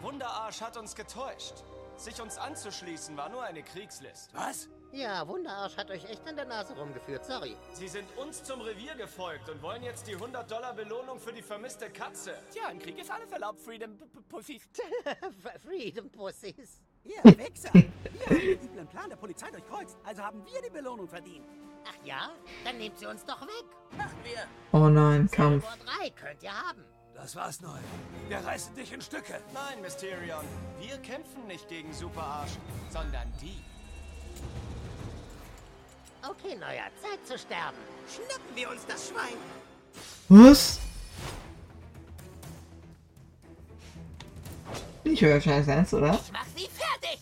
[0.00, 1.62] Wunderarsch hat uns getäuscht.
[1.96, 4.34] Sich uns anzuschließen war nur eine Kriegslist.
[4.34, 4.68] Was?
[4.92, 7.56] Ja, Wunderarsch hat euch echt an der Nase rumgeführt, sorry.
[7.72, 11.40] Sie sind uns zum Revier gefolgt und wollen jetzt die 100 Dollar Belohnung für die
[11.40, 12.34] vermisste Katze.
[12.52, 13.96] Tja, im Krieg ist alles erlaubt, Freedom
[14.28, 14.68] Pussies.
[15.64, 16.82] Freedom Pussies.
[17.04, 17.70] Ihr Wichser.
[17.72, 19.96] Wir haben den üblen Plan der Polizei durchkreuzt.
[20.04, 21.46] Also haben wir die Belohnung verdient.
[21.88, 22.30] Ach ja?
[22.62, 23.64] Dann nehmt sie uns doch weg.
[23.96, 24.46] Machen wir.
[24.78, 25.64] Oh nein, Kampf.
[25.64, 26.84] Vor drei könnt ihr haben.
[27.14, 27.78] Das war's neu.
[28.28, 29.40] Wir reißen dich in Stücke.
[29.54, 30.44] Nein, Mysterion.
[30.78, 32.52] Wir kämpfen nicht gegen Superarsch,
[32.90, 33.62] sondern die.
[36.28, 37.76] Okay, Neuer, Zeit zu sterben.
[38.08, 39.36] Schnappen wir uns das Schwein.
[40.28, 40.78] Was?
[45.04, 46.14] Ich höre scheiß ernst, oder?
[46.14, 47.20] Ich mach sie fertig.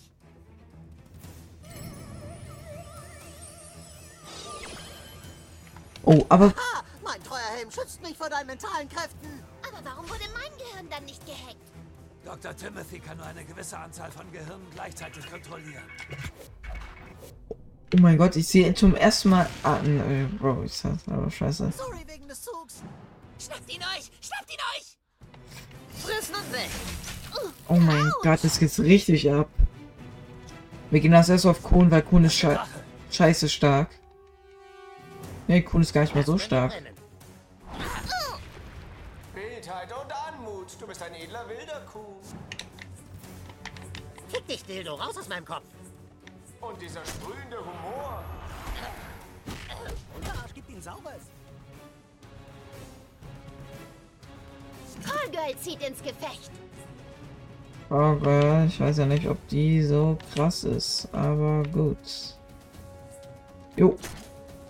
[6.05, 6.85] Oh, aber Ha!
[7.03, 9.43] Mein treuer Helm schützt mich vor deinen mentalen Kräften.
[9.67, 11.57] Aber warum wurde mein Gehirn dann nicht gehackt?
[12.25, 12.55] Dr.
[12.55, 15.85] Timothy kann nur eine gewisse Anzahl von Gehirnen gleichzeitig kontrollieren.
[17.95, 19.49] Oh mein Gott, ich sehe zum ersten Mal.
[19.63, 21.73] Ah, ne, Bro, ich sag's aber scheiße.
[21.77, 22.83] Sorry wegen des Zugs.
[23.39, 24.11] Schnappt ihn euch!
[24.21, 24.97] Schnappt ihn euch!
[26.05, 26.71] Friss und weg.
[27.69, 29.49] Oh mein Gott, das geht's richtig ab.
[30.91, 32.59] Wir gehen das erst auf Kuhn, weil Kuhn ist schei
[33.11, 33.89] scheiße stark.
[35.47, 36.73] Nee, Kuhn ist gar nicht mal so stark.
[39.35, 40.67] Wildheit und Anmut.
[40.81, 42.17] Du bist ein edler wilder Kuh.
[44.29, 45.65] Fick dich, Dildo, raus aus meinem Kopf.
[46.61, 48.23] Und dieser sprühende Humor.
[50.15, 51.23] Unterarsch gibt ihn sauberes.
[55.03, 56.51] Callgirl zieht ins Gefecht.
[57.89, 58.23] Gott,
[58.69, 62.37] ich weiß ja nicht, ob die so krass ist, aber gut.
[63.77, 63.97] Jo.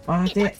[0.06, 0.52] Ah, der.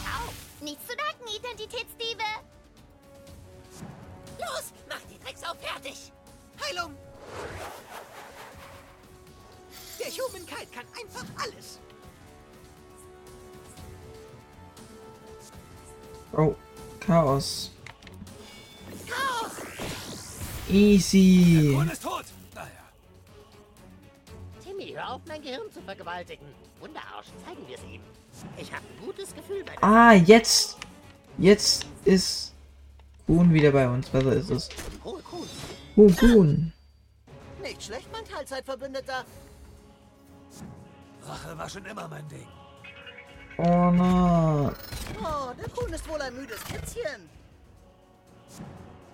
[0.00, 0.30] Au!
[0.60, 2.24] Nichts zu danken, Identitätsdiebe!
[4.40, 6.13] Los, mach die Drecksau fertig!
[6.68, 6.94] Heilung.
[9.98, 11.78] Der Humankind kann einfach alles.
[16.36, 16.54] Oh,
[17.00, 17.70] Chaos.
[19.06, 19.52] Chaos!
[20.68, 21.72] Easy.
[21.74, 22.24] Kuhn ist tot.
[22.54, 22.68] Naja.
[24.62, 26.46] Timmy, hör auf, mein Gehirn zu vergewaltigen.
[26.80, 28.00] Wunderarsch, zeigen wir es ihm.
[28.56, 30.78] Ich habe ein gutes Gefühl bei Ah, jetzt.
[31.38, 32.53] Jetzt ist
[33.26, 34.08] Kuhn wieder bei uns.
[34.08, 34.68] Besser ist es.
[35.02, 35.18] Oh,
[36.18, 36.72] Kuhn.
[37.62, 39.24] Nicht schlecht, mein Teilzeitverbündeter.
[41.26, 42.46] Rache war schon immer mein Ding.
[43.56, 44.74] Oh nein.
[45.22, 47.30] Oh, der Kuhn ist wohl ein müdes Kätzchen.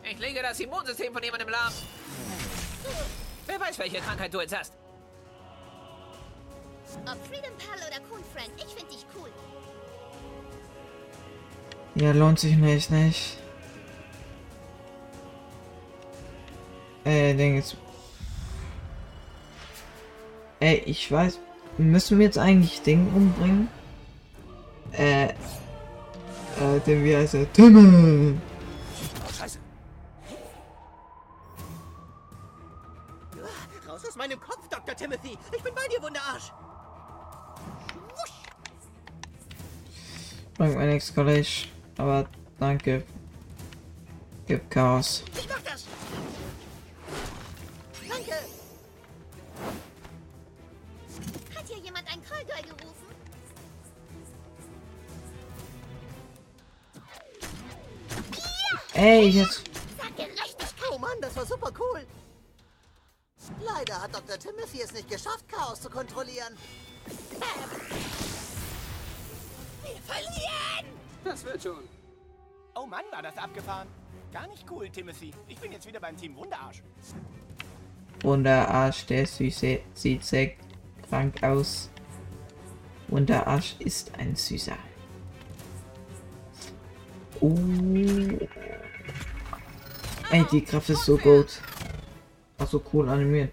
[0.02, 1.72] Ich lege das Immunsystem von jemandem lahm.
[3.46, 4.72] Wer weiß, welche Krankheit du jetzt hast.
[7.04, 9.30] Ob Freedom Pal oder Coon Friend, ich finde dich cool.
[11.94, 13.38] Ja, lohnt sich nicht, nicht?
[17.04, 17.76] Äh, Ding jetzt.
[20.60, 21.38] Ey, ich weiß.
[21.78, 23.68] Müssen wir jetzt eigentlich Ding umbringen?
[24.92, 25.28] Äh.
[26.60, 27.50] Äh, den wie heißt er?
[27.52, 28.38] Timmel!
[29.38, 29.58] Scheiße.
[33.88, 34.94] Raus aus meinem Kopf, Dr.
[34.94, 35.38] Timothy.
[35.56, 36.52] Ich bin bei dir, Wunderarsch.
[40.58, 41.68] Bringt mir nichts, College.
[41.96, 42.26] Aber
[42.58, 43.02] danke.
[44.46, 45.24] Gibt Chaos.
[45.38, 45.86] Ich mach das.
[59.00, 59.62] Ey, jetzt.
[59.96, 60.12] Sag!
[60.92, 62.04] Oh Mann, das war super cool.
[63.64, 64.38] Leider hat Dr.
[64.38, 66.54] Timothy es nicht geschafft, Chaos zu kontrollieren.
[69.82, 70.94] Wir verlieren!
[71.24, 71.88] Das wird schon.
[72.74, 73.88] Oh Mann, war das abgefahren.
[74.34, 75.32] Gar nicht cool, Timothy.
[75.48, 76.82] Ich bin jetzt wieder beim Team Wunderarsch.
[78.22, 78.92] Und der
[79.26, 80.52] Süße, sieht sehr
[81.08, 81.88] krank aus.
[83.08, 84.76] Und der Arsch ist ein Süßer.
[87.40, 87.56] Oh.
[90.30, 91.60] Ey, die Kraft ist so gut.
[92.58, 93.52] Also cool animiert.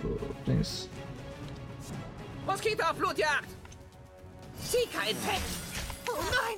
[0.00, 0.88] So, Dings.
[2.46, 3.48] Moskito auf Blutjagd!
[4.62, 5.42] Zieh kein Fett!
[6.08, 6.56] Oh nein!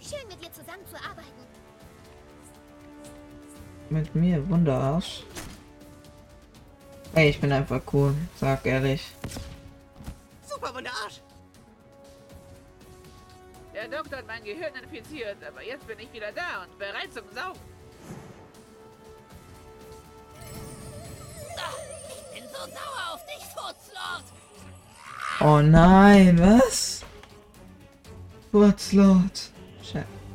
[0.00, 1.46] Schön mit dir zusammenzuarbeiten.
[3.90, 5.24] Mit mir, Wunderarsch.
[7.14, 9.10] Ey, ich bin einfach cool, sag ehrlich.
[10.46, 11.20] Super Wunderarsch.
[13.76, 17.24] Der Doktor hat mein Gehirn infiziert, aber jetzt bin ich wieder da und bereit zum
[17.34, 17.60] Saugen.
[22.32, 24.24] Ich bin so sauer auf dich, Furzlord!
[25.42, 27.04] Oh nein, was?
[28.50, 29.50] Furzlord.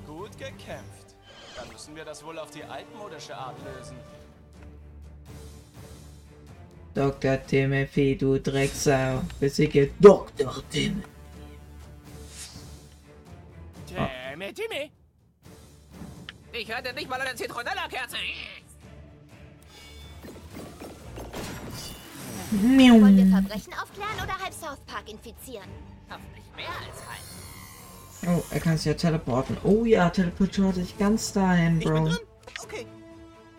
[0.05, 1.15] Gut gekämpft.
[1.55, 3.97] Dann müssen wir das wohl auf die altmodische Art lösen.
[6.93, 7.43] Dr.
[7.47, 9.23] Timothy, du Drecksau.
[9.39, 10.61] Besiege Dr.
[10.69, 11.03] Tim.
[14.31, 14.91] Timmy, Timmy!
[16.53, 18.15] Ich hatte nicht mal eine Zitronella-Kerze.
[22.51, 25.67] Wollen wir Verbrechen aufklären oder halb South Park infizieren?
[26.09, 28.37] Hoffentlich mehr als halb.
[28.37, 29.57] Oh, er kann sich ja teleporten.
[29.65, 32.05] Oh ja, teleportiert sich ganz dahin, Ich bin Bro.
[32.05, 32.19] drin.
[32.63, 32.87] Okay.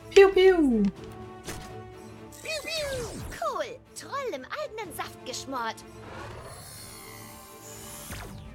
[0.08, 0.82] Piu, piu.
[3.42, 3.78] Cool!
[3.94, 5.84] Troll im eigenen Saft geschmort.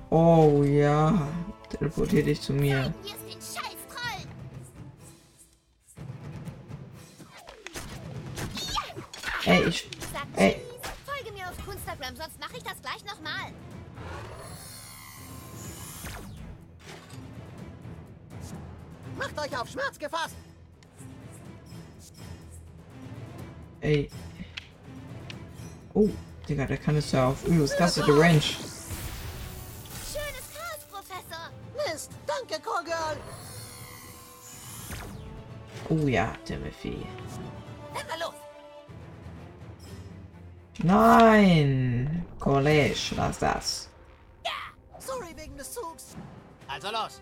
[0.09, 1.27] Oh ja.
[1.69, 2.93] Teleportier dich zu mir.
[3.03, 3.17] Ist!
[9.47, 9.89] Ey, ich.
[10.11, 10.61] Sag Ey.
[11.05, 13.53] Folge mir auf Kunstagram, sonst mache ich das gleich nochmal.
[19.17, 20.35] Macht euch auf Schmerz gefasst.
[23.79, 24.09] Ey.
[25.93, 26.09] Oh,
[26.49, 28.41] Digga, der kann es ja auf übelst krasse Range.
[31.91, 32.11] Mist.
[32.25, 33.17] Danke, Callgirl.
[35.89, 37.05] Oh ja, Timothy.
[40.83, 42.25] Nein!
[42.39, 43.89] College, was das?
[44.99, 46.15] Sorry wegen des Zugs.
[46.67, 47.21] Also los.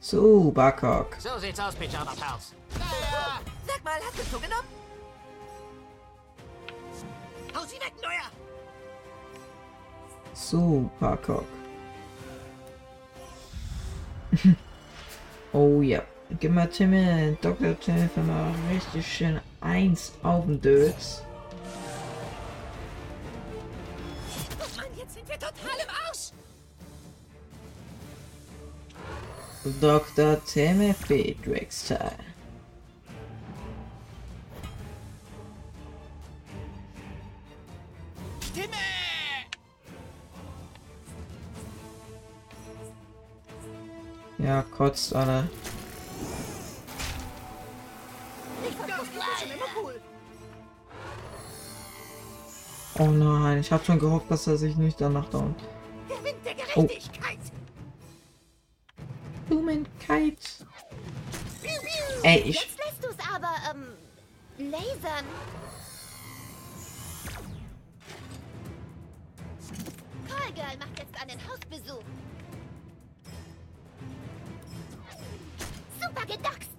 [0.00, 1.16] Super Cock.
[1.18, 2.54] So sieht's aus, Pyjama Pals.
[3.66, 4.68] Sag mal, hast du zugenommen?
[7.54, 8.30] Hau sie weg, Neuer.
[10.32, 11.59] Super Cock.
[15.52, 16.02] oh ja.
[16.38, 17.78] Gib mal Timmy, Dr.
[17.80, 21.22] Timmy mal richtig schön eins auf den Dötz.
[24.76, 26.30] Mann, jetzt sind wir total im Arsch.
[29.80, 30.44] Dr.
[30.44, 32.12] Timothy Drexter.
[38.54, 38.89] Timmy!
[44.42, 45.48] Ja, kotzt alle.
[52.98, 55.54] Oh nein, ich habe schon gehofft, dass er sich nicht danach dauert.
[56.74, 56.88] Oh.
[59.48, 60.66] Blumenkite.
[62.22, 62.56] Ey, ich.
[62.56, 63.86] Jetzt lässt du's aber, ähm,
[64.70, 65.24] lasern.
[70.28, 72.04] Callgirl macht jetzt einen Hausbesuch.
[76.30, 76.70] Super gedoxt.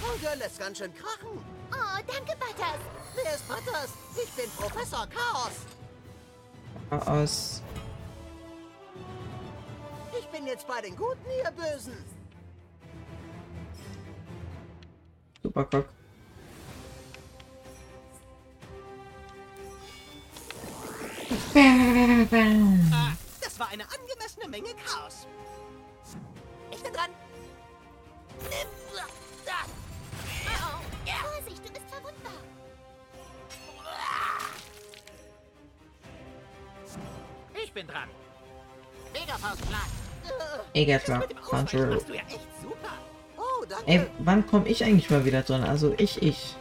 [0.00, 1.44] Supergirl lässt ganz schön krachen.
[1.72, 2.80] Oh, danke, Butters.
[3.14, 3.90] Wer ist Butters?
[4.22, 5.52] Ich bin Professor Chaos.
[7.06, 7.62] Aus.
[10.18, 12.04] Ich bin jetzt bei den Guten, ihr Bösen.
[15.42, 15.88] Supercock.
[22.30, 23.19] Das
[23.60, 25.26] war eine angemessene Menge Chaos.
[26.72, 27.10] Ich bin dran.
[31.22, 32.32] Vorsicht, du bist verwundbar.
[37.62, 38.08] Ich bin dran.
[39.12, 39.80] Megafaustschlag.
[40.74, 42.02] Ausweichen Control.
[42.14, 42.22] ja.
[43.36, 43.64] Oh.
[43.86, 45.64] Ey, wann komme ich eigentlich mal wieder dran?
[45.64, 46.56] Also ich, ich.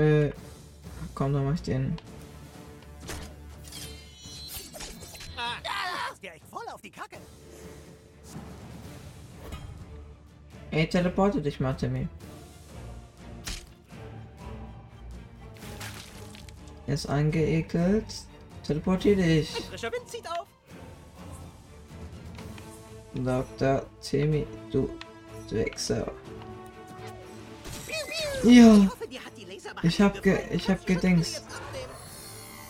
[0.00, 0.32] Äh,
[1.14, 1.98] komm, dann mach ich den.
[6.12, 7.18] Ist dir echt voll auf die Kacke.
[10.70, 12.08] Ey, teleporte dich mal, Timmy.
[16.86, 18.06] Er ist angeekelt.
[18.62, 19.50] Teleportier dich.
[19.50, 20.46] Frischer Wind zieht auf.
[23.14, 23.84] Dr.
[24.00, 24.88] Timmy, du.
[25.50, 25.88] Ich
[28.44, 28.88] Ja,
[29.82, 31.88] Ich hab ge- ich hab du abnehmen?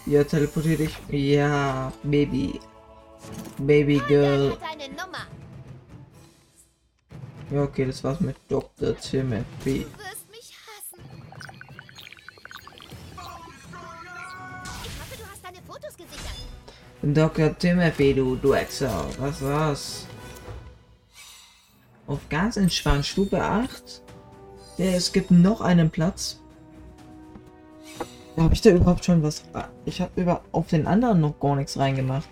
[0.06, 0.96] ja, teleportier dich.
[1.10, 2.60] Ja, Baby.
[3.58, 4.56] Baby Girl.
[7.50, 8.96] Ja, okay, das war's mit Dr.
[8.96, 9.86] Timothy.
[9.86, 10.02] Du
[17.02, 17.14] du.
[17.14, 17.58] Dr.
[17.58, 19.06] Timothy, du Drecksau.
[19.18, 20.06] Was war's?
[22.06, 24.02] Auf ganz entspannt, Stufe 8.
[24.78, 26.39] Ja, es gibt noch einen Platz.
[28.40, 29.44] Habe ich da überhaupt schon was?
[29.84, 32.26] Ich habe über auf den anderen noch gar nichts reingemacht.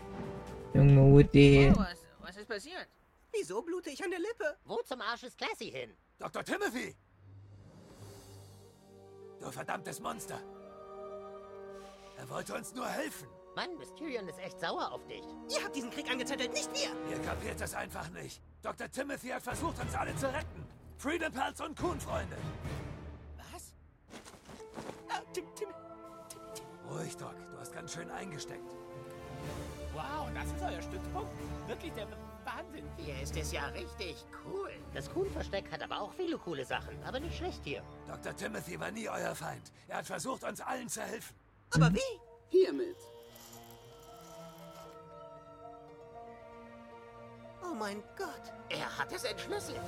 [0.72, 1.70] Junge, Woody.
[1.70, 2.88] Oh, was, was ist passiert?
[3.30, 4.56] Wieso blute ich an der Lippe?
[4.64, 5.90] Wo zum Arsch ist Classy hin?
[6.18, 6.42] Dr.
[6.42, 6.96] Timothy!
[9.38, 10.40] Du verdammtes Monster!
[12.16, 13.28] Er wollte uns nur helfen.
[13.54, 15.22] Mann, Mysterion ist echt sauer auf dich.
[15.54, 16.88] Ihr habt diesen Krieg angezettelt, nicht wir.
[17.11, 18.40] Ihr kapiert das einfach nicht.
[18.62, 18.90] Dr.
[18.90, 20.64] Timothy hat versucht, uns alle zu retten.
[20.96, 22.36] Freedom Pals und Kuhn-Freunde.
[23.52, 23.74] Was?
[25.11, 25.68] Ah, Tim, Tim.
[26.99, 27.34] Ruhig, Doc.
[27.53, 28.74] Du hast ganz schön eingesteckt.
[29.94, 31.30] Wow, das ist euer Stützpunkt?
[31.68, 32.07] Wirklich der
[32.44, 32.84] Wahnsinn.
[32.96, 34.70] Hier ist es ja richtig cool.
[34.92, 37.82] Das Kuhn-Versteck hat aber auch viele coole Sachen, aber nicht schlecht hier.
[38.07, 38.34] Dr.
[38.34, 39.72] Timothy war nie euer Feind.
[39.86, 41.36] Er hat versucht, uns allen zu helfen.
[41.74, 42.20] Aber wie?
[42.49, 42.96] Hiermit.
[47.62, 48.53] Oh mein Gott.
[48.70, 49.80] Er hat es entschlüsselt.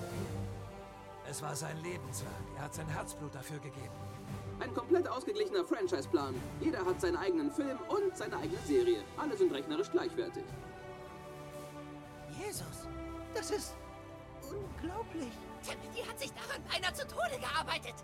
[1.28, 2.32] Es war sein Lebenswerk.
[2.56, 3.94] Er hat sein Herzblut dafür gegeben.
[4.60, 6.34] Ein komplett ausgeglichener Franchise-Plan.
[6.60, 9.02] Jeder hat seinen eigenen Film und seine eigene Serie.
[9.16, 10.44] Alle sind rechnerisch gleichwertig.
[12.38, 12.86] Jesus.
[13.34, 13.74] Das ist
[14.42, 15.32] unglaublich.
[15.62, 17.94] Timothy hat sich daran beinahe zu Tode gearbeitet.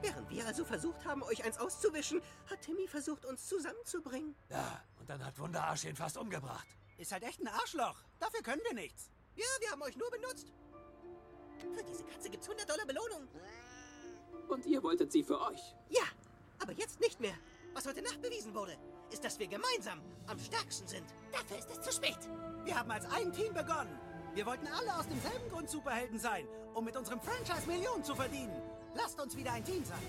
[0.00, 4.36] Während wir also versucht haben, euch eins auszuwischen, hat Timmy versucht, uns zusammenzubringen.
[4.48, 6.68] Ja, und dann hat Wunderarsch ihn fast umgebracht.
[6.98, 7.96] Ist halt echt ein Arschloch.
[8.20, 9.10] Dafür können wir nichts.
[9.34, 10.52] Ja, wir haben euch nur benutzt.
[11.74, 13.28] Für diese Katze gibt's 100 Dollar Belohnung.
[14.48, 15.74] Und ihr wolltet sie für euch.
[15.90, 16.04] Ja,
[16.58, 17.34] aber jetzt nicht mehr.
[17.74, 18.76] Was heute Nacht bewiesen wurde,
[19.10, 21.04] ist, dass wir gemeinsam am stärksten sind.
[21.32, 22.18] Dafür ist es zu spät.
[22.64, 23.98] Wir haben als ein Team begonnen.
[24.34, 28.60] Wir wollten alle aus demselben Grund Superhelden sein, um mit unserem Franchise Millionen zu verdienen.
[28.94, 30.02] Lasst uns wieder ein Team sein.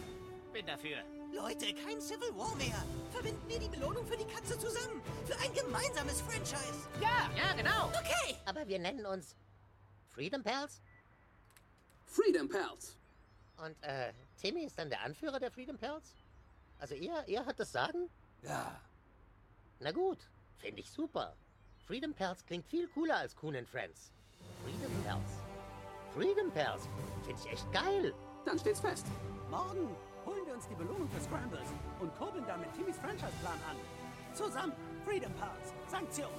[0.53, 1.03] Bin dafür.
[1.31, 2.83] Leute, kein Civil War mehr.
[3.11, 5.01] Verwenden wir die Belohnung für die Katze zusammen.
[5.25, 6.87] Für ein gemeinsames Franchise.
[6.99, 7.87] Ja, ja, genau.
[7.87, 8.35] Okay.
[8.45, 9.35] Aber wir nennen uns
[10.09, 10.81] Freedom Pals.
[12.05, 12.97] Freedom Pals.
[13.57, 16.15] Und, äh, Timmy ist dann der Anführer der Freedom Pals?
[16.79, 18.09] Also ihr, ihr hat das Sagen?
[18.41, 18.79] Ja,
[19.79, 20.17] Na gut,
[20.57, 21.35] finde ich super.
[21.85, 24.11] Freedom Pals klingt viel cooler als Coon and Friends.
[24.63, 25.31] Freedom Pals.
[26.13, 26.87] Freedom Pals.
[27.25, 28.13] Finde ich echt geil.
[28.45, 29.07] Dann steht's fest.
[29.49, 29.89] Morgen
[30.25, 31.67] holen wir uns die Belohnung für Scrambles
[31.99, 33.75] und kurbeln damit Timmys Franchise-Plan an.
[34.33, 34.73] Zusammen,
[35.05, 36.29] Freedom Pals, Sanktion.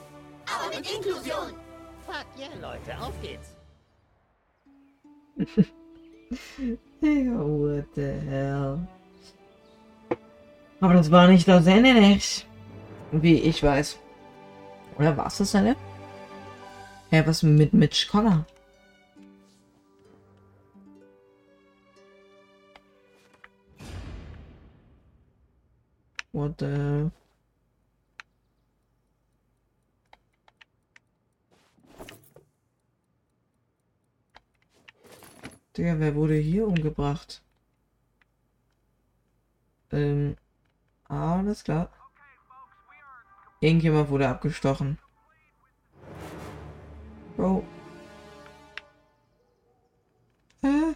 [0.46, 1.54] Aber mit Inklusion.
[2.06, 3.56] Fuck yeah, Leute, auf geht's.
[7.00, 8.86] What the hell?
[10.80, 12.46] Aber das war nicht das Ende nicht.
[13.10, 13.98] Wie ich weiß.
[14.98, 15.76] Oder war es das Ende?
[17.10, 18.46] Hä, was mit Mitch Connor?
[26.32, 27.10] What the...
[35.80, 37.42] Digga, wer wurde hier umgebracht?
[39.90, 40.36] Ähm,
[41.08, 41.90] alles klar.
[43.60, 44.98] Irgendjemand wurde abgestochen.
[47.34, 47.64] Bro.
[50.60, 50.94] Hä?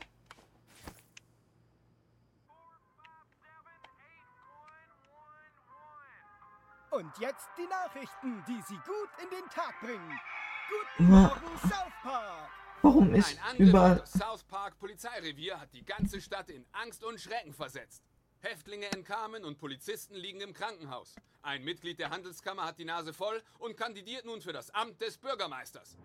[6.90, 10.20] Und jetzt die Nachrichten, die Sie gut in den Tag bringen.
[10.68, 12.63] Guten Morgen, South Park!
[12.84, 14.06] Warum ist Ein Angriff überall...
[14.06, 18.02] South Park Polizeirevier hat die ganze Stadt in Angst und Schrecken versetzt.
[18.40, 21.14] Häftlinge entkamen und Polizisten liegen im Krankenhaus.
[21.40, 25.16] Ein Mitglied der Handelskammer hat die Nase voll und kandidiert nun für das Amt des
[25.16, 25.96] Bürgermeisters.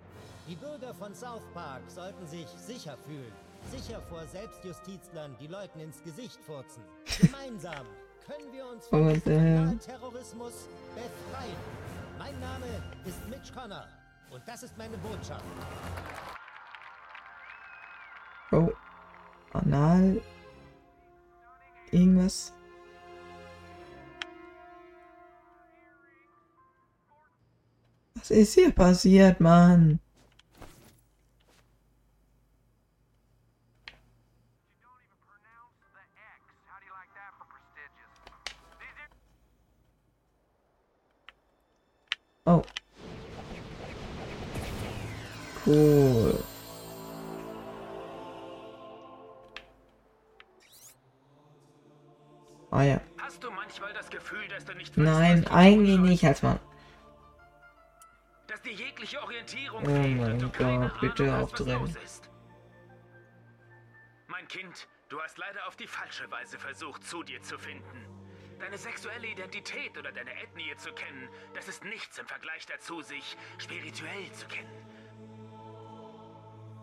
[0.47, 3.33] Die Bürger von South Park sollten sich sicher fühlen.
[3.69, 6.81] Sicher vor Selbstjustizlern, die Leuten ins Gesicht furzen.
[7.19, 7.87] Gemeinsam
[8.25, 9.21] können wir uns von?
[9.81, 11.57] Terrorismus befreien.
[12.17, 12.67] Mein Name
[13.05, 13.85] ist Mitch Connor
[14.31, 15.43] und das ist meine Botschaft.
[18.49, 18.73] Bro.
[19.53, 20.21] Anal.
[21.91, 22.53] Irgendwas.
[28.15, 29.99] Was ist hier passiert, Mann?
[42.45, 42.63] Oh.
[45.65, 46.48] Cool.
[54.29, 56.59] Gefühl, dass du nicht Nein, eigentlich nicht, als Mann.
[58.47, 61.95] dass dir jegliche Orientierung Oh mein Gott, bitte aufdrehen.
[64.27, 68.05] Mein Kind, du hast leider auf die falsche Weise versucht, zu dir zu finden.
[68.59, 73.37] Deine sexuelle Identität oder deine Ethnie zu kennen, das ist nichts im Vergleich dazu, sich
[73.57, 74.69] spirituell zu kennen.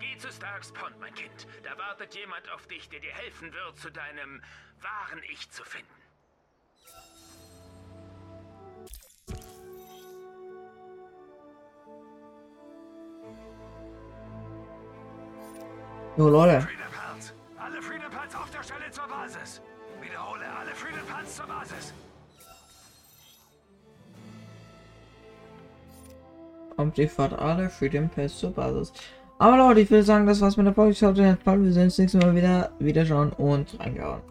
[0.01, 1.47] Geh zu Starks Pond, mein Kind.
[1.63, 4.43] Da wartet jemand auf dich, der dir helfen wird, zu deinem
[4.81, 5.96] wahren Ich zu finden.
[16.17, 16.63] Jo, Leute.
[16.63, 16.87] Freedom.
[17.59, 19.61] Alle Freedom Pals auf der Stelle zur Basis.
[20.01, 21.93] Wiederhole, alle Freedom Pals zur Basis.
[26.77, 28.93] Kommt die Fahrt alle den Pass zur Basis.
[29.39, 30.95] Aber Leute, ich würde sagen, das war's mit der Folge.
[30.95, 31.63] Schaut in den Fall.
[31.63, 32.71] Wir sehen uns nächstes Mal wieder.
[32.79, 34.23] Wiederschauen und reingehauen.